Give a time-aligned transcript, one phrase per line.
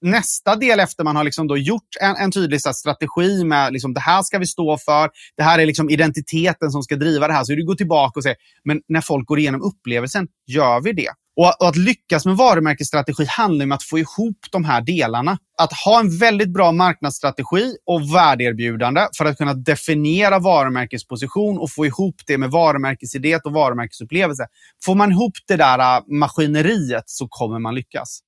[0.00, 4.00] nästa del efter man har liksom då gjort en, en tydlig strategi med liksom, det
[4.00, 7.44] här ska vi stå för, det här är liksom identiteten som ska driva det här.
[7.44, 11.10] Så du går tillbaka och säger, men när folk går igenom upplevelsen, gör vi det?
[11.36, 15.38] Och, att lyckas med varumärkesstrategi handlar om att få ihop de här delarna.
[15.58, 21.86] Att ha en väldigt bra marknadsstrategi och värdeerbjudande för att kunna definiera varumärkesposition och få
[21.86, 24.46] ihop det med varumärkesidé och varumärkesupplevelse.
[24.84, 28.20] Får man ihop det där äh, maskineriet så kommer man lyckas.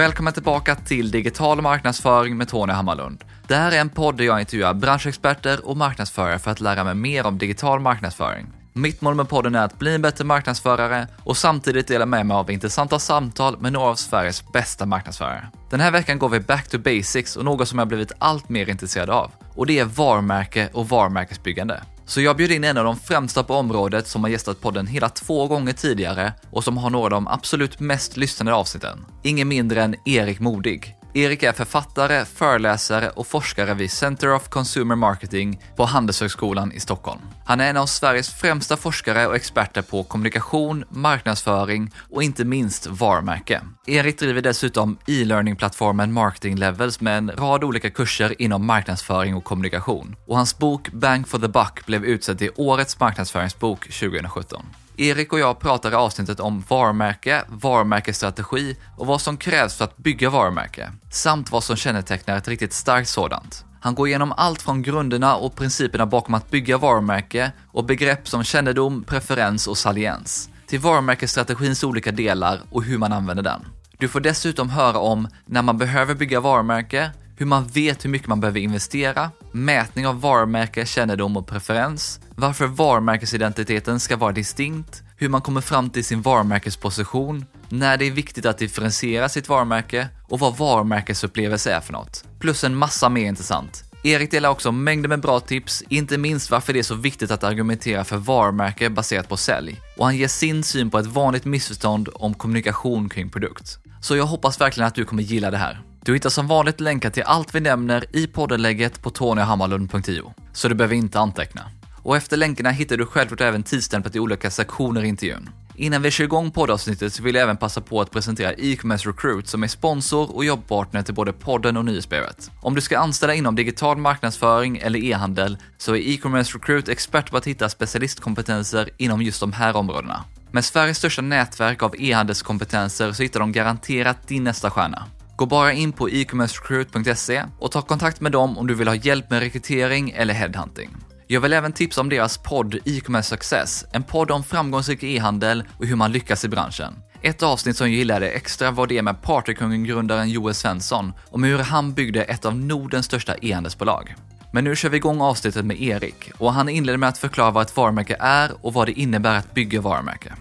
[0.00, 3.24] Välkommen tillbaka till Digital marknadsföring med Tony Hammarlund.
[3.48, 6.94] Det här är en podd där jag intervjuar branschexperter och marknadsförare för att lära mig
[6.94, 8.46] mer om digital marknadsföring.
[8.72, 12.34] Mitt mål med podden är att bli en bättre marknadsförare och samtidigt dela med mig
[12.34, 15.48] av intressanta samtal med några av Sveriges bästa marknadsförare.
[15.70, 18.68] Den här veckan går vi back to basics och något som jag blivit allt mer
[18.68, 19.30] intresserad av.
[19.54, 21.80] Och det är varumärke och varumärkesbyggande.
[22.10, 25.08] Så jag bjöd in en av de främsta på området som har gästat podden hela
[25.08, 29.04] två gånger tidigare och som har några av de absolut mest lyssnade avsnitten.
[29.22, 30.99] Ingen mindre än Erik Modig.
[31.14, 37.20] Erik är författare, föreläsare och forskare vid Center of Consumer Marketing på Handelshögskolan i Stockholm.
[37.44, 42.86] Han är en av Sveriges främsta forskare och experter på kommunikation, marknadsföring och inte minst
[42.86, 43.60] varumärke.
[43.86, 50.16] Erik driver dessutom e-learning-plattformen Marketing Levels med en rad olika kurser inom marknadsföring och kommunikation.
[50.26, 54.66] Och hans bok Bang for the Buck blev utsedd till Årets marknadsföringsbok 2017.
[55.00, 59.96] Erik och jag pratar i avsnittet om varumärke, varumärkesstrategi och vad som krävs för att
[59.96, 63.64] bygga varumärke, samt vad som kännetecknar ett riktigt starkt sådant.
[63.80, 68.44] Han går igenom allt från grunderna och principerna bakom att bygga varumärke och begrepp som
[68.44, 73.60] kännedom, preferens och saliens, till varumärkesstrategins olika delar och hur man använder den.
[73.98, 78.28] Du får dessutom höra om när man behöver bygga varumärke, hur man vet hur mycket
[78.28, 85.28] man behöver investera, mätning av varumärke, kännedom och preferens, varför varumärkesidentiteten ska vara distinkt, hur
[85.28, 90.38] man kommer fram till sin varumärkesposition, när det är viktigt att differentiera sitt varumärke och
[90.38, 92.24] vad varumärkesupplevelse är för något.
[92.40, 93.84] Plus en massa mer intressant.
[94.04, 97.44] Erik delar också mängder med bra tips, inte minst varför det är så viktigt att
[97.44, 99.80] argumentera för varumärke baserat på sälj.
[99.96, 103.78] Och han ger sin syn på ett vanligt missförstånd om kommunikation kring produkt.
[104.00, 105.89] Så jag hoppas verkligen att du kommer gilla det här.
[106.02, 110.74] Du hittar som vanligt länkar till allt vi nämner i poddenlägget på tonyhammarlund.io, så du
[110.74, 111.62] behöver inte anteckna.
[112.02, 115.50] Och efter länkarna hittar du självklart även tidstämplat i olika sektioner i intervjun.
[115.74, 119.48] Innan vi kör igång poddavsnittet så vill jag även passa på att presentera e-commerce recruit
[119.48, 122.50] som är sponsor och jobbpartner till både podden och nyhetsbrevet.
[122.60, 127.36] Om du ska anställa inom digital marknadsföring eller e-handel så är e-commerce recruit expert på
[127.36, 130.24] att hitta specialistkompetenser inom just de här områdena.
[130.50, 135.06] Med Sveriges största nätverk av e-handelskompetenser så hittar de garanterat din nästa stjärna.
[135.40, 139.30] Gå bara in på e-commercerecruit.se och ta kontakt med dem om du vill ha hjälp
[139.30, 140.90] med rekrytering eller headhunting.
[141.26, 145.86] Jag vill även tipsa om deras podd E-commerce Success, en podd om framgångsrik e-handel och
[145.86, 146.94] hur man lyckas i branschen.
[147.22, 151.92] Ett avsnitt som jag gillade extra var det med Partykungen-grundaren Joel Svensson om hur han
[151.92, 154.14] byggde ett av Nordens största e-handelsbolag.
[154.52, 157.66] Men nu kör vi igång avsnittet med Erik och han inleder med att förklara vad
[157.66, 160.32] ett varumärke är och vad det innebär att bygga varumärke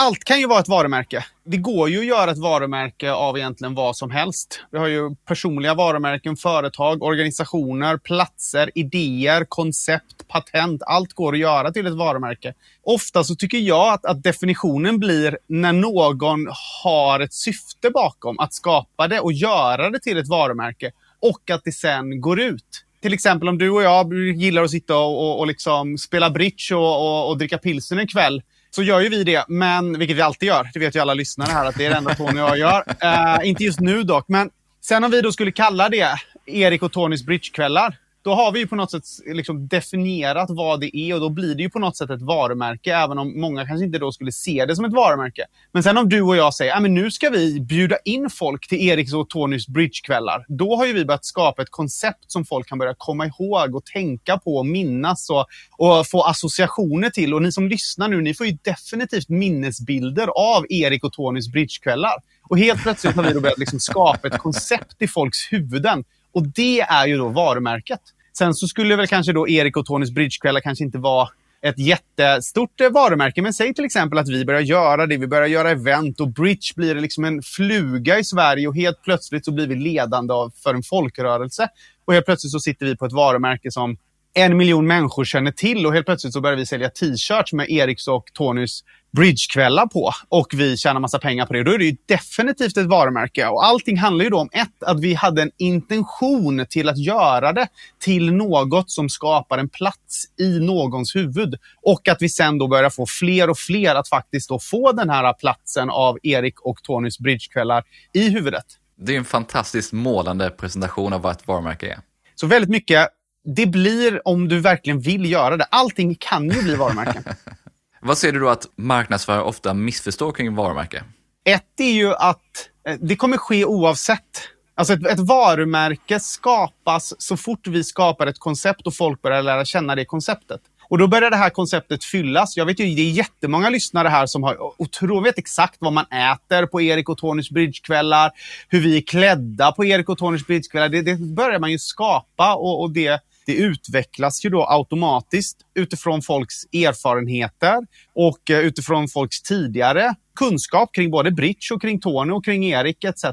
[0.00, 1.24] allt kan ju vara ett varumärke.
[1.44, 4.60] Det går ju att göra ett varumärke av egentligen vad som helst.
[4.72, 10.82] Vi har ju personliga varumärken, företag, organisationer, platser, idéer, koncept, patent.
[10.86, 12.54] Allt går att göra till ett varumärke.
[12.82, 16.46] Ofta så tycker jag att, att definitionen blir när någon
[16.82, 21.64] har ett syfte bakom att skapa det och göra det till ett varumärke och att
[21.64, 25.38] det sen går ut till exempel om du och jag gillar att sitta och, och,
[25.38, 29.24] och liksom spela bridge och, och, och dricka pilsner en kväll så gör ju vi
[29.24, 30.70] det, men, vilket vi alltid gör.
[30.72, 32.84] Det vet ju alla lyssnare här att det är det enda Tony och jag gör.
[33.04, 34.50] Uh, inte just nu dock, men
[34.80, 36.16] sen om vi då skulle kalla det
[36.46, 39.04] Erik och Tonys bridgekvällar då har vi ju på något sätt
[39.34, 42.94] liksom definierat vad det är och då blir det ju på något sätt ett varumärke,
[42.94, 45.44] även om många kanske inte då skulle se det som ett varumärke.
[45.72, 48.80] Men sen om du och jag säger, men nu ska vi bjuda in folk till
[48.88, 50.44] Eriks och Tonys bridgekvällar.
[50.48, 53.84] Då har ju vi börjat skapa ett koncept som folk kan börja komma ihåg och
[53.84, 55.46] tänka på och minnas och,
[55.76, 57.34] och få associationer till.
[57.34, 62.14] Och ni som lyssnar nu, ni får ju definitivt minnesbilder av Erik och Tonys bridgekvällar.
[62.50, 66.46] Och helt plötsligt har vi då börjat liksom skapa ett koncept i folks huvuden och
[66.46, 68.00] det är ju då varumärket.
[68.38, 71.28] Sen så skulle väl kanske då Erik och Tonys bridgekvällar kanske inte vara
[71.62, 73.42] ett jättestort eh, varumärke.
[73.42, 76.72] Men säg till exempel att vi börjar göra det, vi börjar göra event och bridge
[76.76, 80.82] blir liksom en fluga i Sverige och helt plötsligt så blir vi ledande för en
[80.82, 81.68] folkrörelse.
[82.04, 83.96] Och helt plötsligt så sitter vi på ett varumärke som
[84.34, 88.08] en miljon människor känner till och helt plötsligt så börjar vi sälja t-shirts med Eriks
[88.08, 91.96] och Tonys bridgekvällar på och vi tjänar massa pengar på det, då är det ju
[92.06, 93.46] definitivt ett varumärke.
[93.46, 97.52] Och allting handlar ju då om ett, att vi hade en intention till att göra
[97.52, 97.68] det
[97.98, 101.54] till något som skapar en plats i någons huvud.
[101.82, 105.10] Och att vi sen då börjar få fler och fler att faktiskt då få den
[105.10, 108.64] här platsen av Erik och Tonys bridgekvällar i huvudet.
[108.98, 111.98] Det är en fantastiskt målande presentation av vad ett varumärke är.
[112.34, 113.08] Så väldigt mycket,
[113.44, 115.64] det blir om du verkligen vill göra det.
[115.64, 117.24] Allting kan ju bli varumärken.
[118.02, 121.04] Vad ser du då att marknadsförare ofta missförstår kring varumärke?
[121.44, 124.48] Ett är ju att eh, det kommer ske oavsett.
[124.74, 129.64] Alltså ett, ett, varumärke skapas så fort vi skapar ett koncept och folk börjar lära
[129.64, 130.60] känna det konceptet.
[130.88, 132.56] Och då börjar det här konceptet fyllas.
[132.56, 136.04] Jag vet ju, det är jättemånga lyssnare här som har otroligt vet exakt vad man
[136.04, 138.30] äter på Erik och Tonys bridgekvällar,
[138.68, 140.88] hur vi är klädda på Erik och Tonys bridgekvällar.
[140.88, 143.20] Det, det börjar man ju skapa och, och det
[143.50, 151.10] det utvecklas ju då automatiskt utifrån folks erfarenheter och eh, utifrån folks tidigare kunskap kring
[151.10, 153.24] både Bridge och kring Tony och kring Erik etc.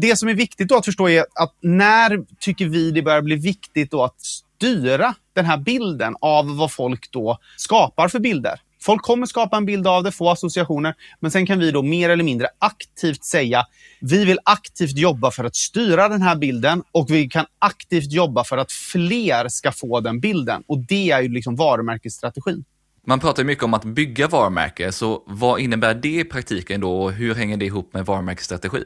[0.00, 3.36] Det som är viktigt då att förstå är att när tycker vi det börjar bli
[3.36, 8.60] viktigt att styra den här bilden av vad folk då skapar för bilder.
[8.82, 12.10] Folk kommer skapa en bild av det, få associationer, men sen kan vi då mer
[12.10, 13.64] eller mindre aktivt säga
[14.00, 18.44] vi vill aktivt jobba för att styra den här bilden och vi kan aktivt jobba
[18.44, 20.62] för att fler ska få den bilden.
[20.66, 22.64] Och det är ju liksom varumärkesstrategin.
[23.06, 27.12] Man pratar mycket om att bygga varumärke, så vad innebär det i praktiken då och
[27.12, 28.84] hur hänger det ihop med varumärkesstrategi?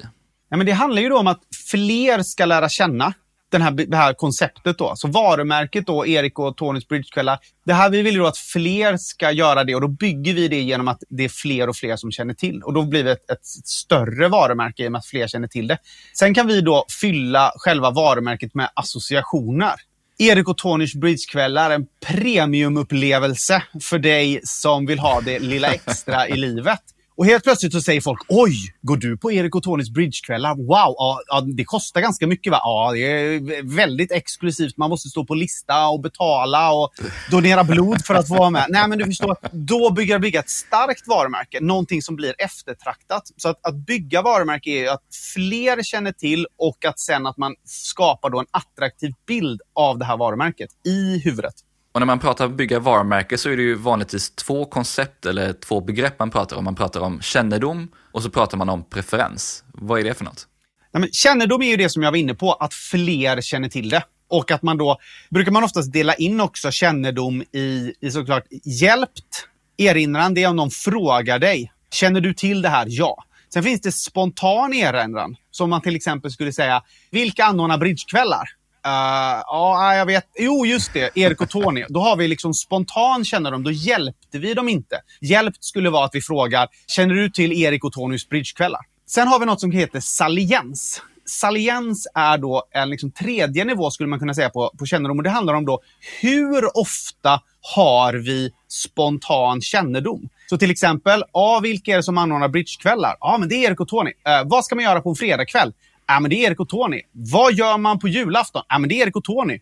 [0.48, 1.40] Ja, men det handlar ju om att
[1.70, 3.14] fler ska lära känna
[3.52, 4.92] den här, det här konceptet då.
[4.96, 7.38] Så varumärket då, Erik och Tonys Bridgekvällar.
[7.64, 10.48] Det här vi vill ju då att fler ska göra det och då bygger vi
[10.48, 12.62] det genom att det är fler och fler som känner till.
[12.62, 15.66] Och då blir det ett, ett större varumärke i och med att fler känner till
[15.66, 15.78] det.
[16.18, 19.74] Sen kan vi då fylla själva varumärket med associationer.
[20.18, 26.36] Erik och Tonys Bridgekvällar, en premiumupplevelse för dig som vill ha det lilla extra i
[26.36, 26.80] livet.
[27.16, 30.54] Och helt plötsligt så säger folk, oj, går du på Erik och Tonys bridgekvällar?
[30.54, 30.66] Wow,
[30.98, 32.60] ja, ja, det kostar ganska mycket va?
[32.62, 34.76] Ja, det är väldigt exklusivt.
[34.76, 36.92] Man måste stå på lista och betala och
[37.30, 38.66] donera blod för att få vara med.
[38.68, 43.22] Nej, men du förstår, då bygger jag bygga ett starkt varumärke, någonting som blir eftertraktat.
[43.36, 45.02] Så att, att bygga varumärke är att
[45.34, 50.04] fler känner till och att sen att man skapar då en attraktiv bild av det
[50.04, 51.54] här varumärket i huvudet.
[51.96, 55.80] Och när man pratar bygga varumärke så är det ju vanligtvis två koncept eller två
[55.80, 56.64] begrepp man pratar om.
[56.64, 59.64] Man pratar om kännedom och så pratar man om preferens.
[59.72, 60.46] Vad är det för något?
[60.92, 63.88] Ja, men kännedom är ju det som jag var inne på, att fler känner till
[63.88, 64.02] det.
[64.28, 64.98] Och att man då,
[65.30, 70.56] brukar man oftast dela in också kännedom i, i såklart hjälpt, erinran, det är om
[70.56, 71.72] någon frågar dig.
[71.90, 72.86] Känner du till det här?
[72.88, 73.24] Ja.
[73.52, 78.48] Sen finns det spontan erinran, som man till exempel skulle säga, vilka anordnar bridgekvällar?
[78.86, 80.24] Uh, ja, jag vet.
[80.38, 81.16] Jo, just det.
[81.16, 81.84] Erik och Tony.
[81.88, 83.62] Då har vi liksom spontan kännedom.
[83.62, 85.00] Då hjälpte vi dem inte.
[85.20, 88.80] Hjälpt skulle vara att vi frågar, känner du till Erik och Tonys bridgekvällar?
[89.06, 91.02] Sen har vi något som heter saliens.
[91.24, 95.18] Saliens är då en liksom tredje nivå, skulle man kunna säga, på, på kännedom.
[95.18, 95.80] Och det handlar om då,
[96.20, 97.40] hur ofta
[97.74, 100.28] har vi spontan kännedom?
[100.50, 103.16] Så till exempel, ja, vilka är det som anordnar bridgekvällar?
[103.20, 104.10] Ja, men det är Erik och Tony.
[104.10, 105.72] Uh, vad ska man göra på en fredagkväll?
[106.08, 107.02] Ja, men det är Erik och Tony.
[107.12, 108.62] Vad gör man på julafton?
[108.68, 109.60] Ja, men det är Erik och Tony.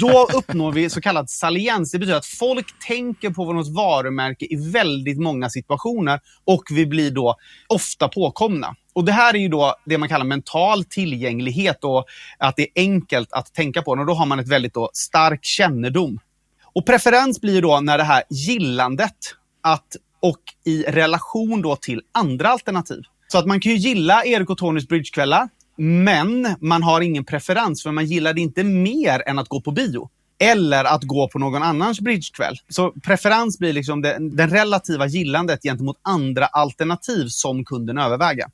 [0.00, 1.92] Då uppnår vi så kallad saliens.
[1.92, 7.10] Det betyder att folk tänker på något varumärke i väldigt många situationer och vi blir
[7.10, 7.36] då
[7.68, 8.76] ofta påkomna.
[8.92, 12.04] Och Det här är ju då det man kallar mental tillgänglighet och
[12.38, 13.90] att det är enkelt att tänka på.
[13.90, 16.18] Och då har man ett väldigt då stark kännedom.
[16.74, 19.16] Och preferens blir då när det här gillandet
[19.62, 23.02] att, och i relation då till andra alternativ.
[23.28, 25.48] Så att man kan ju gilla Erik och Tonys bridgekvällar.
[25.76, 29.70] Men man har ingen preferens för man gillar det inte mer än att gå på
[29.70, 30.10] bio.
[30.38, 32.56] Eller att gå på någon annans bridgekväll.
[32.68, 38.46] Så preferens blir liksom det, den relativa gillandet gentemot andra alternativ som kunden överväger.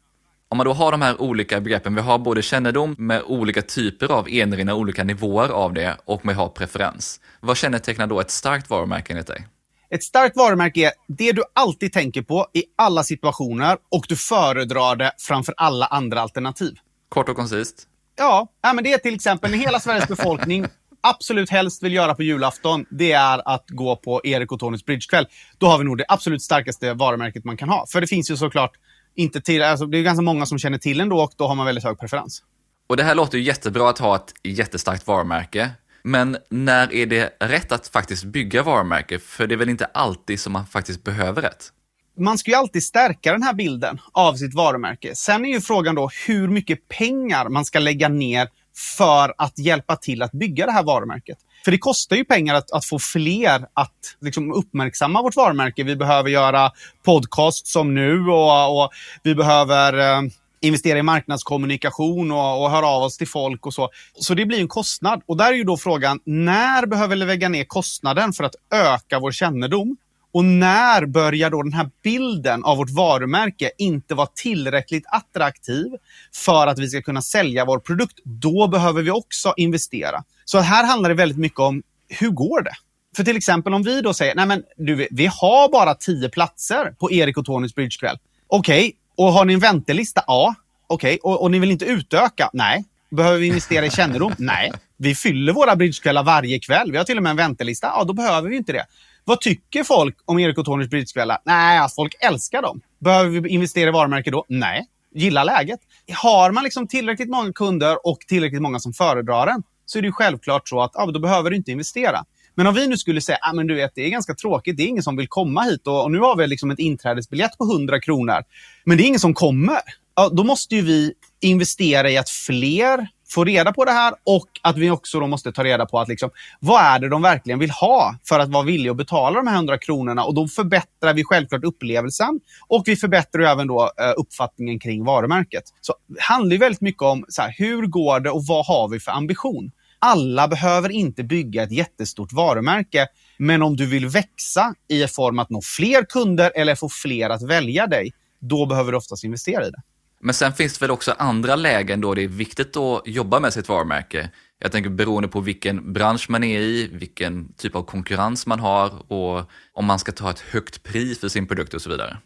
[0.49, 4.13] Om man då har de här olika begreppen, vi har både kännedom med olika typer
[4.13, 7.21] av erinringar, olika nivåer av det och vi har preferens.
[7.41, 9.47] Vad kännetecknar då ett starkt varumärke enligt dig?
[9.91, 14.97] Ett starkt varumärke är det du alltid tänker på i alla situationer och du föredrar
[14.97, 16.75] det framför alla andra alternativ.
[17.11, 17.87] Kort och koncist.
[18.17, 20.67] Ja, ja men det är till exempel när hela Sveriges befolkning
[21.01, 25.27] absolut helst vill göra på julafton, det är att gå på Erik och Tonys bridgekväll.
[25.59, 27.87] Då har vi nog det absolut starkaste varumärket man kan ha.
[27.87, 28.73] För det finns ju såklart
[29.15, 31.67] inte till, alltså det är ganska många som känner till ändå och då har man
[31.67, 32.43] väldigt hög preferens.
[32.87, 35.71] Och det här låter ju jättebra att ha ett jättestarkt varumärke.
[36.03, 39.19] Men när är det rätt att faktiskt bygga varumärke?
[39.19, 41.73] För det är väl inte alltid som man faktiskt behöver rätt?
[42.21, 45.15] Man ska ju alltid stärka den här bilden av sitt varumärke.
[45.15, 48.49] Sen är ju frågan då hur mycket pengar man ska lägga ner
[48.97, 51.39] för att hjälpa till att bygga det här varumärket.
[51.65, 55.85] För det kostar ju pengar att, att få fler att liksom, uppmärksamma vårt varumärke.
[55.85, 56.73] Vi behöver göra
[57.05, 58.91] podcast som nu och, och
[59.23, 60.23] vi behöver eh,
[60.61, 63.91] investera i marknadskommunikation och, och höra av oss till folk och så.
[64.15, 65.23] Så det blir en kostnad.
[65.27, 69.19] Och där är ju då frågan, när behöver vi lägga ner kostnaden för att öka
[69.19, 69.97] vår kännedom?
[70.33, 75.87] Och när börjar då den här bilden av vårt varumärke inte vara tillräckligt attraktiv
[76.35, 78.19] för att vi ska kunna sälja vår produkt?
[78.25, 80.25] Då behöver vi också investera.
[80.45, 82.75] Så här handlar det väldigt mycket om hur går det?
[83.17, 86.95] För till exempel om vi då säger, nej men du, vi har bara tio platser
[86.99, 88.19] på Erik och Tonys bridgekväll.
[88.47, 88.93] Okej, okay.
[89.17, 90.25] och har ni en väntelista?
[90.27, 90.55] Ja.
[90.87, 91.33] Okej, okay.
[91.33, 92.51] och, och ni vill inte utöka?
[92.53, 92.85] Nej.
[93.11, 94.35] Behöver vi investera i kännedom?
[94.39, 94.73] Nej.
[94.97, 96.93] Vi fyller våra bridgekvällar varje kväll.
[96.93, 97.87] Vi har till och med en väntelista.
[97.87, 98.87] Ja, då behöver vi inte det.
[99.31, 101.39] Vad tycker folk om Erik och Tonys bridgekvällar?
[101.45, 102.81] Nej, alltså, folk älskar dem.
[103.01, 104.45] Behöver vi investera i varumärke då?
[104.49, 104.87] Nej.
[105.15, 105.81] Gilla läget.
[106.23, 110.13] Har man liksom tillräckligt många kunder och tillräckligt många som föredrar den så är det
[110.13, 112.25] självklart så att ja, då behöver du inte investera.
[112.55, 114.83] Men om vi nu skulle säga att ah, du vet, det är ganska tråkigt, det
[114.83, 117.65] är ingen som vill komma hit och, och nu har vi liksom ett inträdesbiljett på
[117.65, 118.43] 100 kronor,
[118.85, 119.81] men det är ingen som kommer.
[120.17, 124.49] Ja, då måste ju vi investera i att fler få reda på det här och
[124.63, 127.59] att vi också då måste ta reda på att liksom, vad är det de verkligen
[127.59, 130.25] vill ha för att vara villiga att betala de här 100 kronorna.
[130.25, 135.65] Och då förbättrar vi självklart upplevelsen och vi förbättrar även då eh, uppfattningen kring varumärket.
[135.81, 139.01] Så det handlar väldigt mycket om så här, hur går det och vad har vi
[139.01, 139.71] för ambition?
[139.99, 143.07] Alla behöver inte bygga ett jättestort varumärke,
[143.39, 147.43] men om du vill växa i form att nå fler kunder eller få fler att
[147.43, 149.83] välja dig, då behöver du oftast investera i det.
[150.23, 153.53] Men sen finns det väl också andra lägen då det är viktigt att jobba med
[153.53, 154.31] sitt varumärke.
[154.59, 159.13] Jag tänker beroende på vilken bransch man är i, vilken typ av konkurrens man har
[159.13, 162.17] och om man ska ta ett högt pris för sin produkt och så vidare.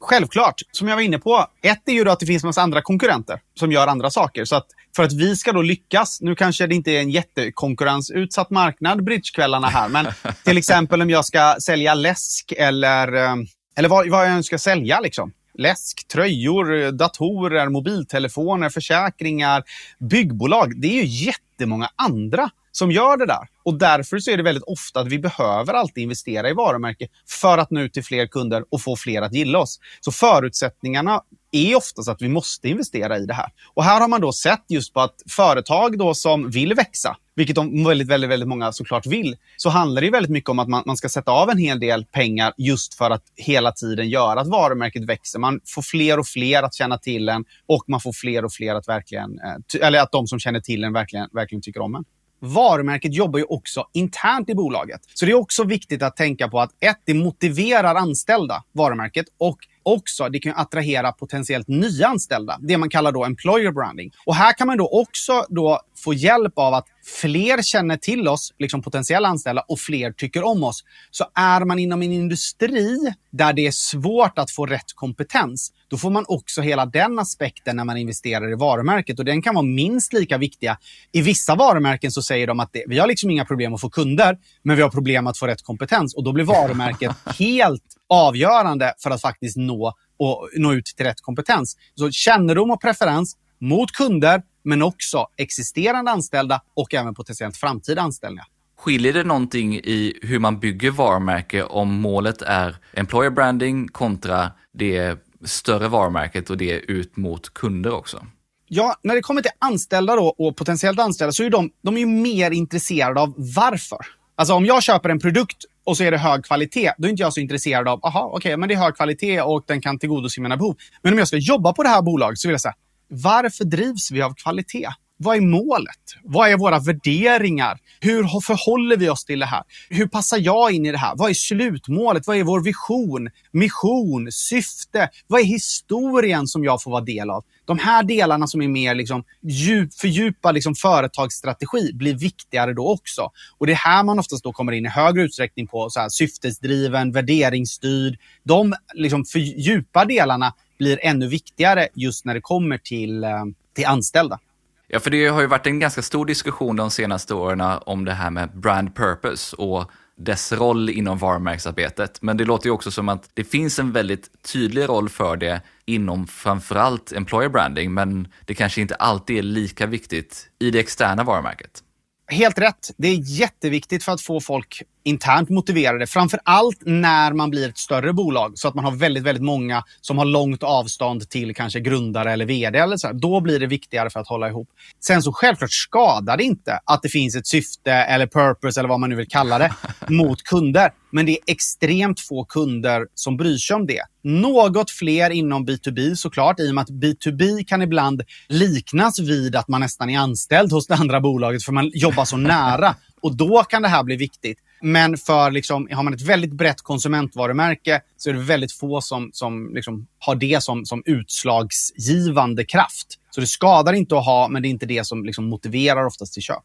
[0.00, 1.46] Självklart, som jag var inne på.
[1.62, 4.44] Ett är ju då att det finns en massa andra konkurrenter som gör andra saker.
[4.44, 8.50] Så att för att vi ska då lyckas, nu kanske det inte är en jättekonkurrensutsatt
[8.50, 10.06] marknad, bridgekvällarna här, men
[10.44, 13.34] till exempel om jag ska sälja läsk eller, eh,
[13.76, 15.00] eller vad, vad jag önskar ska sälja.
[15.00, 19.62] Liksom läsk, tröjor, datorer, mobiltelefoner, försäkringar,
[19.98, 20.80] byggbolag.
[20.80, 23.48] Det är ju jättemånga andra som gör det där.
[23.62, 27.58] Och därför så är det väldigt ofta att vi behöver alltid investera i varumärke för
[27.58, 29.80] att nå ut till fler kunder och få fler att gilla oss.
[30.00, 31.22] Så förutsättningarna
[31.56, 33.48] är oftast att vi måste investera i det här.
[33.74, 37.56] Och här har man då sett just på att företag då som vill växa, vilket
[37.56, 40.82] de väldigt, väldigt, väldigt många såklart vill, så handlar det väldigt mycket om att man,
[40.86, 44.48] man ska sätta av en hel del pengar just för att hela tiden göra att
[44.48, 45.38] varumärket växer.
[45.38, 48.74] Man får fler och fler att känna till en och man får fler och fler
[48.74, 52.04] att verkligen, eh, eller att de som känner till en verkligen, verkligen tycker om en.
[52.38, 55.00] Varumärket jobbar ju också internt i bolaget.
[55.14, 59.58] Så det är också viktigt att tänka på att ett, det motiverar anställda, varumärket, och
[59.86, 62.58] också, det kan attrahera potentiellt nya anställda.
[62.60, 64.10] Det man kallar då employer branding.
[64.26, 66.86] Och här kan man då också då få hjälp av att
[67.20, 70.84] fler känner till oss, liksom potentiella anställda, och fler tycker om oss.
[71.10, 75.96] Så är man inom en industri där det är svårt att få rätt kompetens, då
[75.96, 79.18] får man också hela den aspekten när man investerar i varumärket.
[79.18, 80.78] Och den kan vara minst lika viktiga.
[81.12, 83.90] I vissa varumärken så säger de att det, vi har liksom inga problem att få
[83.90, 86.14] kunder, men vi har problem att få rätt kompetens.
[86.14, 91.20] Och då blir varumärket helt avgörande för att faktiskt nå, och, nå ut till rätt
[91.20, 91.76] kompetens.
[91.94, 98.46] Så kännedom och preferens mot kunder, men också existerande anställda och även potentiellt framtida anställningar.
[98.78, 105.25] Skiljer det någonting i hur man bygger varumärke om målet är employer branding kontra det
[105.44, 108.26] större varumärket och det ut mot kunder också?
[108.68, 112.06] Ja, när det kommer till anställda då, och potentiellt anställda så är de, de är
[112.06, 113.98] mer intresserade av varför.
[114.34, 117.22] Alltså om jag köper en produkt och så är det hög kvalitet, då är inte
[117.22, 119.98] jag så intresserad av, aha, okej, okay, men det är hög kvalitet och den kan
[119.98, 120.76] tillgodose mina behov.
[121.02, 122.74] Men om jag ska jobba på det här bolaget så vill jag säga,
[123.08, 124.88] varför drivs vi av kvalitet?
[125.18, 125.96] Vad är målet?
[126.22, 127.78] Vad är våra värderingar?
[128.00, 129.62] Hur förhåller vi oss till det här?
[129.90, 131.12] Hur passar jag in i det här?
[131.16, 132.26] Vad är slutmålet?
[132.26, 135.08] Vad är vår vision, mission, syfte?
[135.26, 137.44] Vad är historien som jag får vara del av?
[137.64, 143.30] De här delarna som är mer liksom djup, fördjupad liksom företagsstrategi blir viktigare då också.
[143.58, 146.08] Och det är här man oftast då kommer in i högre utsträckning på så här,
[146.08, 148.18] syftesdriven, värderingsstyrd.
[148.44, 153.44] De liksom fördjupa delarna blir ännu viktigare just när det kommer till, eh,
[153.74, 154.38] till anställda.
[154.88, 158.12] Ja, för det har ju varit en ganska stor diskussion de senaste åren om det
[158.12, 162.22] här med brand purpose och dess roll inom varumärkesarbetet.
[162.22, 165.60] Men det låter ju också som att det finns en väldigt tydlig roll för det
[165.84, 171.24] inom framförallt employer branding, men det kanske inte alltid är lika viktigt i det externa
[171.24, 171.82] varumärket.
[172.28, 172.90] Helt rätt.
[172.96, 176.06] Det är jätteviktigt för att få folk internt motiverade.
[176.06, 179.84] Framför allt när man blir ett större bolag så att man har väldigt, väldigt många
[180.00, 182.78] som har långt avstånd till kanske grundare eller vd.
[182.78, 183.12] Eller så.
[183.12, 184.68] Då blir det viktigare för att hålla ihop.
[185.00, 189.00] Sen så självklart skadar det inte att det finns ett syfte eller purpose eller vad
[189.00, 189.72] man nu vill kalla det
[190.08, 190.90] mot kunder.
[191.10, 194.02] Men det är extremt få kunder som bryr sig om det.
[194.22, 199.68] Något fler inom B2B såklart, i och med att B2B kan ibland liknas vid att
[199.68, 202.94] man nästan är anställd hos det andra bolaget för man jobbar så nära.
[203.22, 204.58] Och då kan det här bli viktigt.
[204.80, 209.30] Men för liksom, har man ett väldigt brett konsumentvarumärke så är det väldigt få som,
[209.32, 213.06] som liksom har det som, som utslagsgivande kraft.
[213.30, 216.34] Så det skadar inte att ha, men det är inte det som liksom motiverar oftast
[216.34, 216.64] till köp.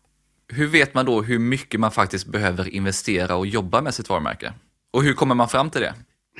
[0.53, 4.53] Hur vet man då hur mycket man faktiskt behöver investera och jobba med sitt varumärke?
[4.93, 5.93] Och hur kommer man fram till det?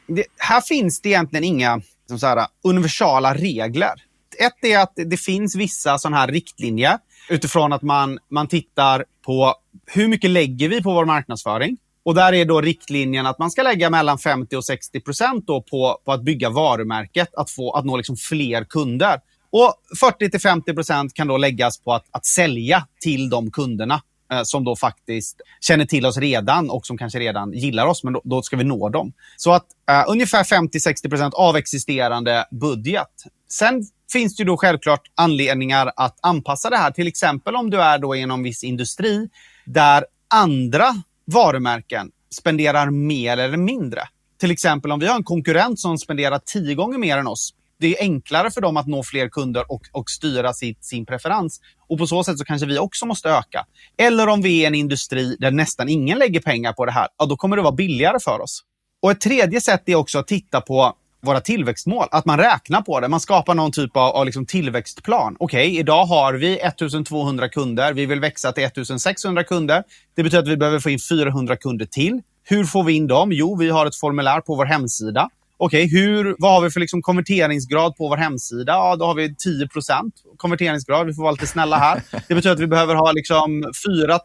[0.07, 3.93] det här finns det egentligen inga som så här, universala regler.
[4.39, 6.97] Ett är att det finns vissa sådana här riktlinjer
[7.29, 11.77] utifrån att man, man tittar på hur mycket lägger vi på vår marknadsföring?
[12.03, 15.61] Och där är då riktlinjen att man ska lägga mellan 50 och 60 procent på,
[16.05, 19.19] på att bygga varumärket, att, få, att nå liksom fler kunder.
[19.51, 24.01] Och 40 till 50 procent kan då läggas på att, att sälja till de kunderna
[24.31, 28.13] eh, som då faktiskt känner till oss redan och som kanske redan gillar oss, men
[28.13, 29.13] då, då ska vi nå dem.
[29.37, 33.07] Så att eh, ungefär 50-60 procent av existerande budget.
[33.51, 36.91] Sen finns det ju då självklart anledningar att anpassa det här.
[36.91, 39.29] Till exempel om du är då inom viss industri
[39.65, 40.87] där andra
[41.25, 44.01] varumärken spenderar mer eller mindre.
[44.39, 47.53] Till exempel om vi har en konkurrent som spenderar tio gånger mer än oss.
[47.79, 51.61] Det är enklare för dem att nå fler kunder och, och styra sitt, sin preferens.
[51.87, 53.65] Och på så sätt så kanske vi också måste öka.
[53.97, 57.25] Eller om vi är en industri där nästan ingen lägger pengar på det här, ja,
[57.25, 58.63] då kommer det vara billigare för oss.
[59.01, 62.07] Och ett tredje sätt är också att titta på våra tillväxtmål.
[62.11, 63.07] Att man räknar på det.
[63.07, 65.35] Man skapar någon typ av, av liksom tillväxtplan.
[65.39, 67.93] Okej, okay, idag har vi 1200 kunder.
[67.93, 69.83] Vi vill växa till 1600 kunder.
[70.15, 72.21] Det betyder att vi behöver få in 400 kunder till.
[72.43, 73.31] Hur får vi in dem?
[73.31, 75.29] Jo, vi har ett formulär på vår hemsida.
[75.63, 78.71] Okej, okay, vad har vi för liksom konverteringsgrad på vår hemsida?
[78.73, 81.07] Ja, då har vi 10% konverteringsgrad.
[81.07, 82.01] Vi får vara lite snälla här.
[82.27, 83.63] Det betyder att vi behöver ha liksom
[84.07, 84.19] 4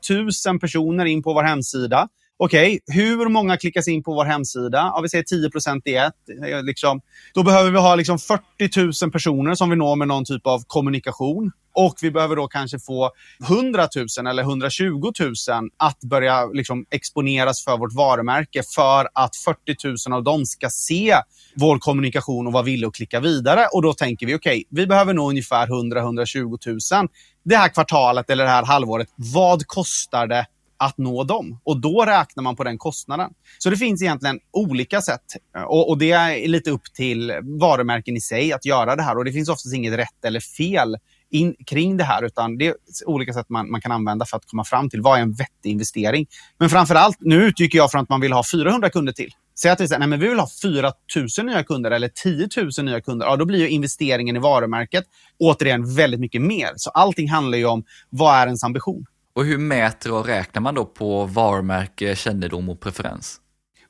[0.49, 2.09] 000 personer in på vår hemsida.
[2.39, 4.79] Okej, okay, hur många klickas in på vår hemsida?
[4.79, 6.15] Ja, vi säger 10 procent i ett.
[6.63, 7.01] Liksom,
[7.35, 10.63] då behöver vi ha liksom 40 000 personer som vi når med någon typ av
[10.67, 11.53] kommunikation.
[11.75, 13.11] Och vi behöver då kanske få
[13.49, 15.35] 100 000 eller 120 000
[15.77, 21.17] att börja liksom exponeras för vårt varumärke för att 40 000 av dem ska se
[21.55, 23.67] vår kommunikation och vara villiga att klicka vidare.
[23.73, 27.09] Och då tänker vi, okej, okay, vi behöver nå ungefär 100-120 000
[27.45, 29.09] det här kvartalet eller det här halvåret.
[29.17, 30.47] Vad kostar det
[30.79, 31.61] att nå dem.
[31.65, 33.31] Och då räknar man på den kostnaden.
[33.59, 35.25] Så det finns egentligen olika sätt.
[35.67, 39.19] Och, och, det är lite upp till varumärken i sig att göra det här.
[39.19, 40.97] Och det finns oftast inget rätt eller fel
[41.31, 42.75] in, kring det här, utan det är
[43.07, 45.71] olika sätt man, man kan använda för att komma fram till vad är en vettig
[45.71, 46.27] investering.
[46.59, 49.31] Men framför allt, nu utgick jag från att man vill ha 400 kunder till.
[49.61, 50.93] Säg att vi säger, nej men vi vill ha 4
[51.39, 53.27] 000 nya kunder eller 10 000 nya kunder.
[53.27, 55.05] Ja, då blir ju investeringen i varumärket
[55.39, 56.71] återigen väldigt mycket mer.
[56.77, 59.07] Så allting handlar ju om vad är ens ambition?
[59.37, 63.41] Och hur mäter och räknar man då på varumärke, kännedom och preferens?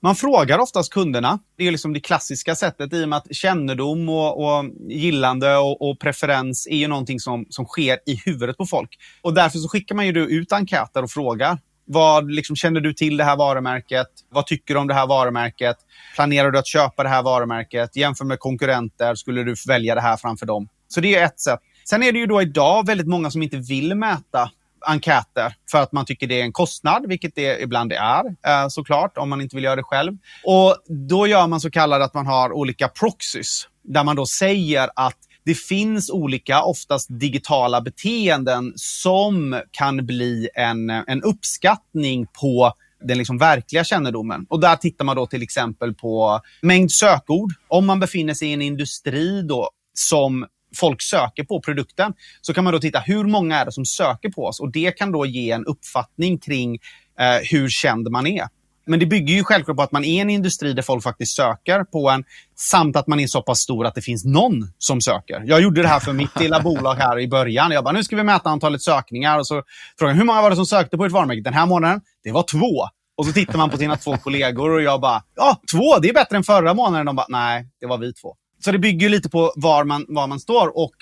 [0.00, 1.38] Man frågar oftast kunderna.
[1.56, 5.90] Det är liksom det klassiska sättet i och med att kännedom och, och gillande och,
[5.90, 8.98] och, preferens är ju någonting som, som sker i huvudet på folk.
[9.22, 11.58] Och därför så skickar man ju ut enkäter och frågar.
[11.84, 14.08] Vad liksom, känner du till det här varumärket?
[14.28, 15.76] Vad tycker du om det här varumärket?
[16.14, 17.96] Planerar du att köpa det här varumärket?
[17.96, 19.14] Jämför med konkurrenter.
[19.14, 20.68] Skulle du välja det här framför dem?
[20.88, 21.60] Så det är ett sätt.
[21.88, 24.50] Sen är det ju då idag väldigt många som inte vill mäta
[24.86, 29.18] enkäter för att man tycker det är en kostnad, vilket det ibland är eh, såklart,
[29.18, 30.12] om man inte vill göra det själv.
[30.44, 30.76] Och
[31.08, 35.18] Då gör man så kallade att man har olika proxies, där man då säger att
[35.44, 42.72] det finns olika, oftast digitala beteenden som kan bli en, en uppskattning på
[43.04, 44.46] den liksom verkliga kännedomen.
[44.48, 47.52] Och Där tittar man då till exempel på mängd sökord.
[47.68, 50.46] Om man befinner sig i en industri då som
[50.76, 54.28] folk söker på produkten, så kan man då titta hur många är det som söker
[54.28, 56.74] på oss och det kan då ge en uppfattning kring
[57.20, 58.48] eh, hur känd man är.
[58.86, 61.84] Men det bygger ju självklart på att man är en industri där folk faktiskt söker
[61.84, 62.24] på en,
[62.56, 65.42] samt att man är så pass stor att det finns någon som söker.
[65.46, 67.70] Jag gjorde det här för mitt lilla bolag här i början.
[67.70, 69.38] Jag bara, nu ska vi mäta antalet sökningar.
[69.38, 69.62] Och så
[69.98, 72.00] frågade jag, hur många var det som sökte på ett varumärke den här månaden?
[72.24, 72.88] Det var två.
[73.16, 76.14] Och så tittar man på sina två kollegor och jag bara, ja, två, det är
[76.14, 77.06] bättre än förra månaden.
[77.06, 78.36] De bara, nej, det var vi två.
[78.58, 80.94] Så det bygger lite på var man, var man står och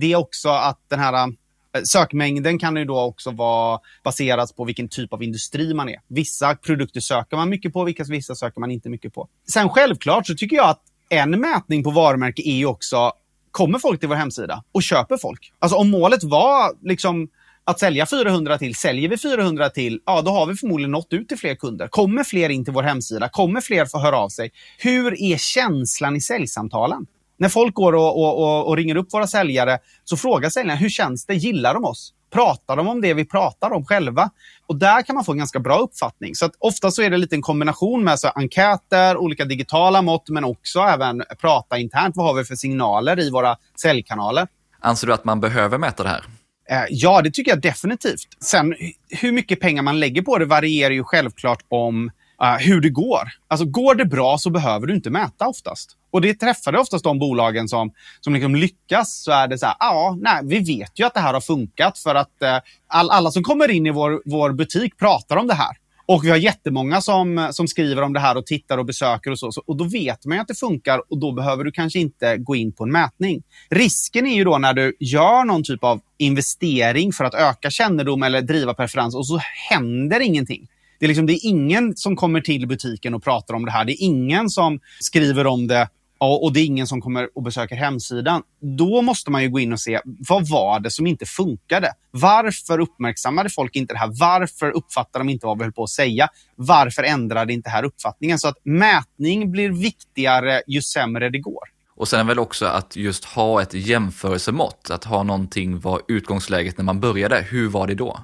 [0.00, 4.64] det är också att den här eh, Sökmängden kan ju då också vara baserat på
[4.64, 5.96] vilken typ av industri man är.
[6.08, 9.28] Vissa produkter söker man mycket på, vilka vissa söker man inte mycket på.
[9.48, 13.12] Sen självklart så tycker jag att en mätning på varumärke är ju också,
[13.50, 15.52] kommer folk till vår hemsida och köper folk?
[15.58, 17.28] Alltså om målet var liksom
[17.64, 18.74] att sälja 400 till.
[18.74, 21.88] Säljer vi 400 till, ja då har vi förmodligen nått ut till fler kunder.
[21.88, 23.28] Kommer fler in till vår hemsida?
[23.28, 24.50] Kommer fler få höra av sig?
[24.78, 27.06] Hur är känslan i säljsamtalen?
[27.38, 30.88] När folk går och, och, och, och ringer upp våra säljare så frågar säljarna, hur
[30.88, 31.34] känns det?
[31.34, 32.12] Gillar de oss?
[32.32, 34.30] Pratar de om det vi pratar om själva?
[34.66, 36.34] Och där kan man få en ganska bra uppfattning.
[36.34, 40.28] Så att ofta så är det lite en kombination med så enkäter, olika digitala mått,
[40.28, 42.16] men också även prata internt.
[42.16, 44.48] Vad har vi för signaler i våra säljkanaler?
[44.80, 46.24] Anser du att man behöver mäta det här?
[46.70, 48.28] Eh, ja, det tycker jag definitivt.
[48.44, 48.74] Sen
[49.08, 52.10] hur mycket pengar man lägger på det varierar ju självklart om
[52.42, 53.28] uh, hur det går.
[53.48, 55.96] Alltså går det bra så behöver du inte mäta oftast.
[56.10, 59.22] Och det träffar oftast de bolagen som, som liksom lyckas.
[59.22, 61.98] Så är det så här, ja, nej, vi vet ju att det här har funkat
[61.98, 65.54] för att uh, all, alla som kommer in i vår, vår butik pratar om det
[65.54, 65.76] här.
[66.12, 69.38] Och vi har jättemånga som, som skriver om det här och tittar och besöker och
[69.38, 69.62] så, så.
[69.66, 72.56] Och då vet man ju att det funkar och då behöver du kanske inte gå
[72.56, 73.42] in på en mätning.
[73.68, 78.22] Risken är ju då när du gör någon typ av investering för att öka kännedom
[78.22, 80.66] eller driva preferens och så händer ingenting.
[80.98, 83.84] Det är, liksom, det är ingen som kommer till butiken och pratar om det här.
[83.84, 85.88] Det är ingen som skriver om det
[86.20, 88.42] och det är ingen som kommer och besöker hemsidan.
[88.78, 91.92] Då måste man ju gå in och se, vad var det som inte funkade?
[92.10, 94.10] Varför uppmärksammade folk inte det här?
[94.20, 96.28] Varför uppfattade de inte vad vi höll på att säga?
[96.56, 98.38] Varför ändrade inte här uppfattningen?
[98.38, 101.62] Så att mätning blir viktigare ju sämre det går.
[101.96, 106.84] Och sen väl också att just ha ett jämförelsemått, att ha någonting var utgångsläget när
[106.84, 107.46] man började.
[107.50, 108.20] Hur var det då?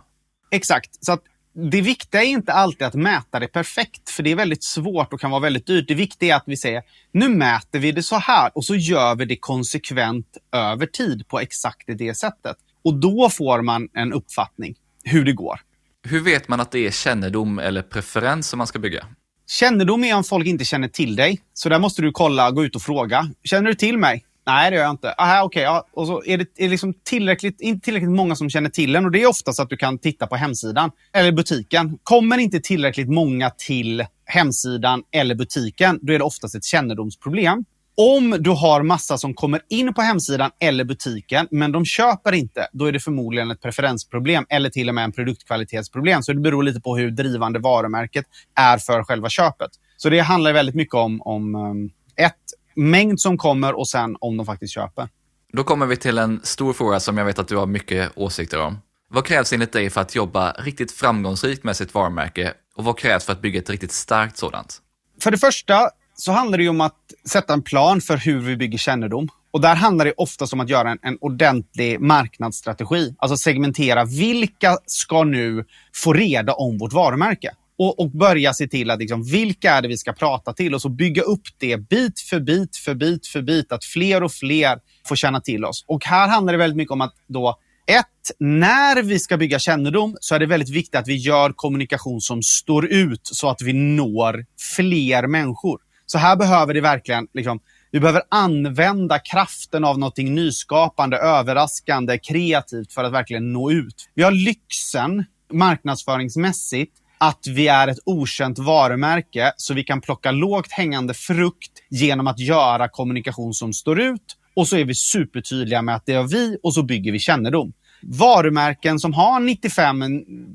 [0.50, 1.04] Exakt.
[1.04, 1.20] Så att
[1.56, 5.20] det viktiga är inte alltid att mäta det perfekt, för det är väldigt svårt och
[5.20, 5.88] kan vara väldigt dyrt.
[5.88, 9.14] Det viktiga är att vi säger, nu mäter vi det så här och så gör
[9.14, 12.56] vi det konsekvent över tid på exakt det sättet.
[12.84, 15.60] Och då får man en uppfattning hur det går.
[16.08, 19.06] Hur vet man att det är kännedom eller preferens som man ska bygga?
[19.46, 21.40] Kännedom är om folk inte känner till dig.
[21.52, 23.30] Så där måste du kolla, gå ut och fråga.
[23.44, 24.24] Känner du till mig?
[24.46, 25.12] Nej, det gör jag inte.
[25.12, 25.86] Aha, okay, ja.
[25.92, 29.04] Och så är det, är liksom tillräckligt, inte tillräckligt många som känner till den.
[29.04, 31.98] Och Det är oftast att du kan titta på hemsidan eller butiken.
[32.02, 37.64] Kommer inte tillräckligt många till hemsidan eller butiken, då är det oftast ett kännedomsproblem.
[37.98, 42.68] Om du har massa som kommer in på hemsidan eller butiken, men de köper inte,
[42.72, 46.22] då är det förmodligen ett preferensproblem eller till och med en produktkvalitetsproblem.
[46.22, 49.70] Så det beror lite på hur drivande varumärket är för själva köpet.
[49.96, 51.90] Så det handlar väldigt mycket om, om ehm,
[52.26, 52.34] ett,
[52.76, 55.08] mängd som kommer och sen om de faktiskt köper.
[55.52, 58.60] Då kommer vi till en stor fråga som jag vet att du har mycket åsikter
[58.60, 58.78] om.
[59.08, 63.24] Vad krävs enligt dig för att jobba riktigt framgångsrikt med sitt varumärke och vad krävs
[63.24, 64.80] för att bygga ett riktigt starkt sådant?
[65.20, 66.96] För det första så handlar det om att
[67.28, 69.28] sätta en plan för hur vi bygger kännedom.
[69.50, 73.14] Och där handlar det oftast om att göra en, en ordentlig marknadsstrategi.
[73.18, 78.90] Alltså segmentera vilka ska nu få reda om vårt varumärke och, och börja se till
[78.90, 82.20] att liksom, vilka är det vi ska prata till och så bygga upp det bit
[82.20, 85.84] för bit för bit för bit, att fler och fler får känna till oss.
[85.86, 90.16] Och här handlar det väldigt mycket om att då ett, när vi ska bygga kännedom
[90.20, 93.72] så är det väldigt viktigt att vi gör kommunikation som står ut så att vi
[93.72, 94.44] når
[94.76, 95.80] fler människor.
[96.06, 97.60] Så här behöver det verkligen, liksom,
[97.90, 104.08] vi behöver använda kraften av något nyskapande, överraskande, kreativt för att verkligen nå ut.
[104.14, 110.72] Vi har lyxen marknadsföringsmässigt att vi är ett okänt varumärke så vi kan plocka lågt
[110.72, 114.36] hängande frukt genom att göra kommunikation som står ut.
[114.56, 117.72] Och så är vi supertydliga med att det är vi och så bygger vi kännedom
[118.02, 120.00] varumärken som har 95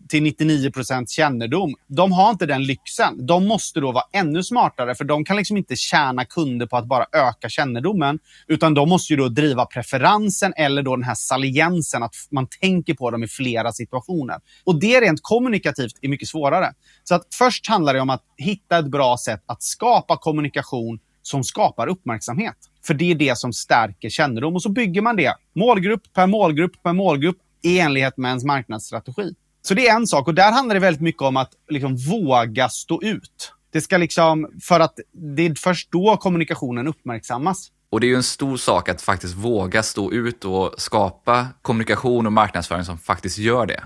[0.10, 3.26] till 99% kännedom, de har inte den lyxen.
[3.26, 6.86] De måste då vara ännu smartare, för de kan liksom inte tjäna kunder på att
[6.86, 12.04] bara öka kännedomen, utan de måste ju då driva preferensen eller då den här saliensen,
[12.04, 14.36] att man tänker på dem i flera situationer.
[14.64, 16.74] Och det rent kommunikativt är mycket svårare.
[17.04, 21.44] Så att först handlar det om att hitta ett bra sätt att skapa kommunikation som
[21.44, 22.71] skapar uppmärksamhet.
[22.84, 24.56] För det är det som stärker kännedom.
[24.56, 29.34] Och så bygger man det målgrupp per målgrupp per målgrupp i enlighet med ens marknadsstrategi.
[29.62, 32.70] Så det är en sak och där handlar det väldigt mycket om att liksom våga
[32.70, 33.54] stå ut.
[33.72, 37.72] Det ska liksom, för att det är först då kommunikationen uppmärksammas.
[37.90, 42.26] Och det är ju en stor sak att faktiskt våga stå ut och skapa kommunikation
[42.26, 43.84] och marknadsföring som faktiskt gör det.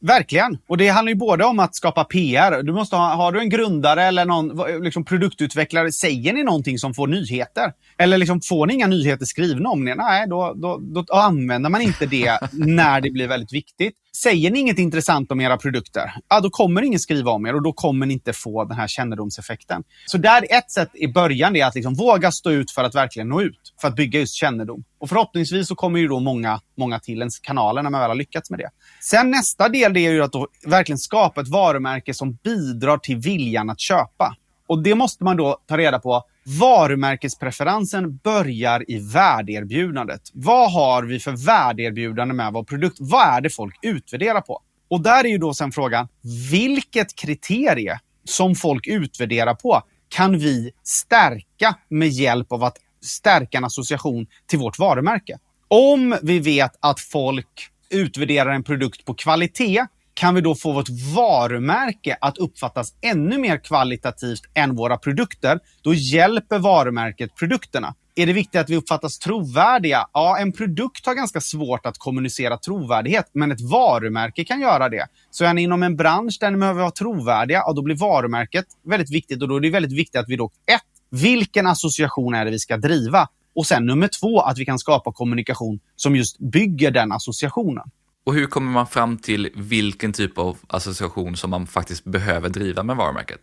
[0.00, 0.58] Verkligen.
[0.66, 2.62] Och det handlar ju både om att skapa PR.
[2.62, 6.94] Du måste ha, har du en grundare eller någon liksom produktutvecklare, säger ni någonting som
[6.94, 7.72] får nyheter?
[7.98, 9.94] Eller liksom, får ni inga nyheter skrivna om er?
[9.94, 13.94] Nej, då, då, då, då använder man inte det när det blir väldigt viktigt.
[14.16, 17.62] Säger ni inget intressant om era produkter, ja, då kommer ingen skriva om er och
[17.62, 19.82] då kommer ni inte få den här kännedomseffekten.
[20.06, 23.28] Så där ett sätt i början är att liksom våga stå ut för att verkligen
[23.28, 24.84] nå ut, för att bygga just kännedom.
[24.98, 28.14] Och förhoppningsvis så kommer ju då många, många till ens kanaler när man väl har
[28.14, 28.70] lyckats med det.
[29.02, 33.16] Sen nästa del det är ju att då verkligen skapa ett varumärke som bidrar till
[33.16, 34.36] viljan att köpa.
[34.66, 36.22] Och det måste man då ta reda på.
[36.48, 40.20] Varumärkespreferensen börjar i värdeerbjudandet.
[40.32, 42.96] Vad har vi för värdeerbjudande med vår produkt?
[43.00, 44.62] Vad är det folk utvärderar på?
[44.90, 46.08] Och där är ju då sen frågan,
[46.50, 53.64] vilket kriterie som folk utvärderar på kan vi stärka med hjälp av att stärka en
[53.64, 55.38] association till vårt varumärke?
[55.68, 59.86] Om vi vet att folk utvärderar en produkt på kvalitet
[60.18, 65.94] kan vi då få vårt varumärke att uppfattas ännu mer kvalitativt än våra produkter, då
[65.94, 67.94] hjälper varumärket produkterna.
[68.14, 70.06] Är det viktigt att vi uppfattas trovärdiga?
[70.12, 75.06] Ja, en produkt har ganska svårt att kommunicera trovärdighet, men ett varumärke kan göra det.
[75.30, 78.66] Så är ni inom en bransch där ni behöver vara trovärdiga, ja, då blir varumärket
[78.86, 82.44] väldigt viktigt och då är det väldigt viktigt att vi då, ett, vilken association är
[82.44, 83.28] det vi ska driva?
[83.54, 87.90] Och sen nummer två, att vi kan skapa kommunikation som just bygger den associationen.
[88.28, 92.82] Och hur kommer man fram till vilken typ av association som man faktiskt behöver driva
[92.82, 93.40] med varumärket?